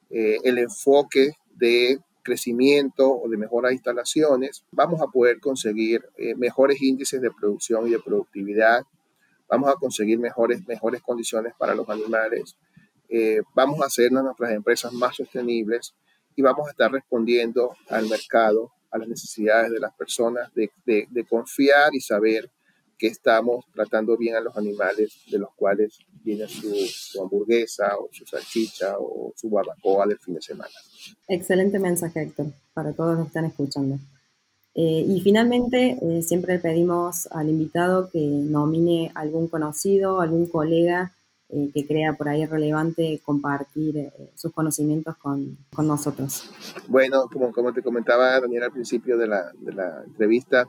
eh, 0.09 0.37
el 0.43 0.57
enfoque 0.57 1.33
de 1.51 1.99
crecimiento 2.23 3.11
o 3.11 3.29
de 3.29 3.37
mejora 3.37 3.69
de 3.69 3.75
instalaciones, 3.75 4.63
vamos 4.71 5.01
a 5.01 5.07
poder 5.07 5.39
conseguir 5.39 6.03
eh, 6.17 6.35
mejores 6.35 6.81
índices 6.81 7.21
de 7.21 7.31
producción 7.31 7.87
y 7.87 7.91
de 7.91 7.99
productividad, 7.99 8.83
vamos 9.49 9.69
a 9.69 9.75
conseguir 9.75 10.19
mejores, 10.19 10.65
mejores 10.67 11.01
condiciones 11.01 11.53
para 11.57 11.75
los 11.75 11.89
animales, 11.89 12.55
eh, 13.09 13.41
vamos 13.55 13.81
a 13.81 13.85
hacer 13.85 14.11
nuestras 14.11 14.51
empresas 14.51 14.93
más 14.93 15.15
sostenibles 15.15 15.95
y 16.35 16.41
vamos 16.43 16.67
a 16.67 16.71
estar 16.71 16.91
respondiendo 16.91 17.75
al 17.89 18.07
mercado, 18.07 18.71
a 18.91 18.99
las 18.99 19.07
necesidades 19.07 19.71
de 19.71 19.79
las 19.79 19.93
personas, 19.95 20.53
de, 20.53 20.69
de, 20.85 21.25
confiar 21.25 21.93
y 21.93 22.01
saber 22.01 22.51
que 22.97 23.07
estamos 23.07 23.65
tratando 23.73 24.15
bien 24.17 24.35
a 24.35 24.41
los 24.41 24.55
animales 24.57 25.23
de 25.31 25.39
los 25.39 25.49
cuales 25.55 25.97
viene 26.23 26.47
su, 26.47 26.73
su, 26.75 27.21
hamburguesa 27.21 27.97
o 27.97 28.09
su 28.11 28.25
salchicha 28.25 28.95
o 28.99 29.33
su 29.35 29.49
barbacoa 29.49 30.05
del 30.05 30.19
fin 30.19 30.35
de 30.35 30.41
semana. 30.41 30.73
Excelente 31.27 31.79
mensaje, 31.79 32.21
Héctor, 32.21 32.47
para 32.73 32.93
todos 32.93 33.15
los 33.15 33.25
que 33.25 33.27
están 33.27 33.45
escuchando. 33.45 33.97
Eh, 34.81 35.03
y 35.05 35.19
finalmente, 35.19 35.97
eh, 36.01 36.21
siempre 36.21 36.57
pedimos 36.57 37.27
al 37.33 37.49
invitado 37.49 38.09
que 38.09 38.21
nomine 38.21 39.11
algún 39.13 39.49
conocido, 39.49 40.21
algún 40.21 40.45
colega 40.45 41.11
eh, 41.49 41.69
que 41.73 41.85
crea 41.85 42.13
por 42.13 42.29
ahí 42.29 42.45
relevante 42.45 43.19
compartir 43.25 44.09
sus 44.35 44.53
conocimientos 44.53 45.17
con, 45.17 45.57
nosotros. 45.79 46.49
Bueno, 46.87 47.27
como, 47.53 47.73
te 47.73 47.81
comentaba 47.81 48.39
Daniel 48.39 48.63
al 48.63 48.71
principio 48.71 49.17
de 49.17 49.27
la, 49.27 49.51
entrevista, 50.05 50.65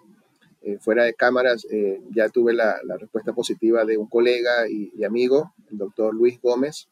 fuera 0.81 1.05
de 1.05 1.15
cámaras, 1.15 1.65
ya 2.13 2.29
tuve 2.31 2.53
la, 2.53 2.81
la, 2.83 2.97
respuesta 2.97 3.33
positiva 3.33 3.85
de 3.85 3.97
un 3.97 4.09
colega 4.09 4.69
y, 4.69 4.91
y 4.97 5.05
amigo, 5.05 5.53
el 5.71 5.79
doctor 5.79 6.13
Luis 6.15 6.41
Gómez. 6.43 6.89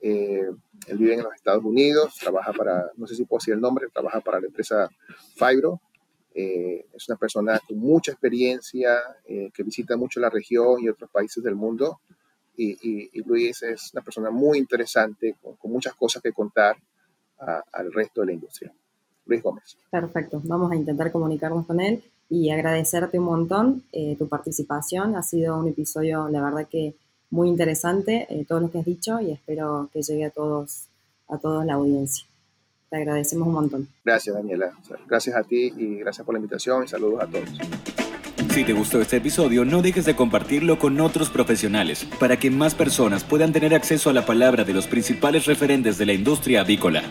él 0.00 0.98
vive 0.98 1.14
en 1.14 1.24
los 1.24 1.34
Estados 1.34 1.64
Unidos, 1.64 2.14
trabaja 2.20 2.52
para, 2.52 2.92
no 2.96 3.08
sé 3.08 3.16
si 3.16 3.24
puedo 3.24 3.40
decir 3.40 3.54
el 3.54 3.60
nombre, 3.60 3.88
trabaja 3.92 4.20
para 4.20 4.38
la 4.38 4.46
empresa 4.46 4.88
Fibro, 5.34 5.80
eh, 6.34 6.86
es 6.92 7.08
una 7.08 7.16
persona 7.16 7.60
con 7.66 7.78
mucha 7.78 8.10
experiencia, 8.10 8.98
eh, 9.24 9.50
que 9.54 9.62
visita 9.62 9.96
mucho 9.96 10.18
la 10.18 10.28
región 10.28 10.80
y 10.80 10.88
otros 10.88 11.08
países 11.10 11.42
del 11.44 11.54
mundo. 11.54 12.00
Y, 12.56 13.10
Luis 13.22 13.62
es 13.62 13.92
una 13.94 14.02
persona 14.02 14.30
muy 14.30 14.58
interesante, 14.58 15.36
con, 15.40 15.70
muchas 15.70 15.94
cosas 15.94 16.22
que 16.22 16.32
contar 16.32 16.76
al 17.38 17.92
resto 17.92 18.20
de 18.20 18.28
la 18.28 18.32
industria. 18.32 18.72
Luis 19.26 19.42
Gómez. 19.42 19.76
Perfecto, 19.90 20.40
vamos 20.44 20.70
a 20.70 20.76
intentar 20.76 21.10
comunicarnos 21.10 21.66
con 21.66 21.80
él 21.80 22.02
y 22.28 22.50
agradecerte 22.50 23.18
un 23.18 23.24
montón 23.24 23.82
eh, 23.92 24.14
tu 24.16 24.28
participación. 24.28 25.16
Ha 25.16 25.22
sido 25.22 25.58
un 25.58 25.68
episodio, 25.68 26.28
la 26.28 26.42
verdad 26.42 26.68
que 26.68 26.94
muy 27.30 27.48
interesante, 27.48 28.28
todo 28.46 28.60
lo 28.60 28.70
que 28.70 28.78
has 28.78 28.84
dicho 28.84 29.20
y 29.20 29.32
espero 29.32 29.88
que 29.92 30.02
llegue 30.02 30.26
a 30.26 30.30
todos, 30.30 30.86
a 31.28 31.38
toda 31.38 31.64
la 31.64 31.74
audiencia. 31.74 32.24
Te 32.94 33.00
agradecemos 33.00 33.48
un 33.48 33.54
montón. 33.54 33.88
Gracias, 34.04 34.36
Daniela. 34.36 34.70
Gracias 35.08 35.34
a 35.34 35.42
ti 35.42 35.72
y 35.76 35.98
gracias 35.98 36.24
por 36.24 36.32
la 36.32 36.38
invitación 36.38 36.84
y 36.84 36.86
saludos 36.86 37.24
a 37.24 37.26
todos. 37.26 37.48
Si 38.50 38.62
te 38.62 38.72
gustó 38.72 39.00
este 39.00 39.16
episodio, 39.16 39.64
no 39.64 39.82
dejes 39.82 40.04
de 40.04 40.14
compartirlo 40.14 40.78
con 40.78 41.00
otros 41.00 41.28
profesionales 41.28 42.06
para 42.20 42.38
que 42.38 42.52
más 42.52 42.76
personas 42.76 43.24
puedan 43.24 43.52
tener 43.52 43.74
acceso 43.74 44.10
a 44.10 44.12
la 44.12 44.24
palabra 44.24 44.62
de 44.62 44.74
los 44.74 44.86
principales 44.86 45.46
referentes 45.46 45.98
de 45.98 46.06
la 46.06 46.12
industria 46.12 46.60
avícola. 46.60 47.02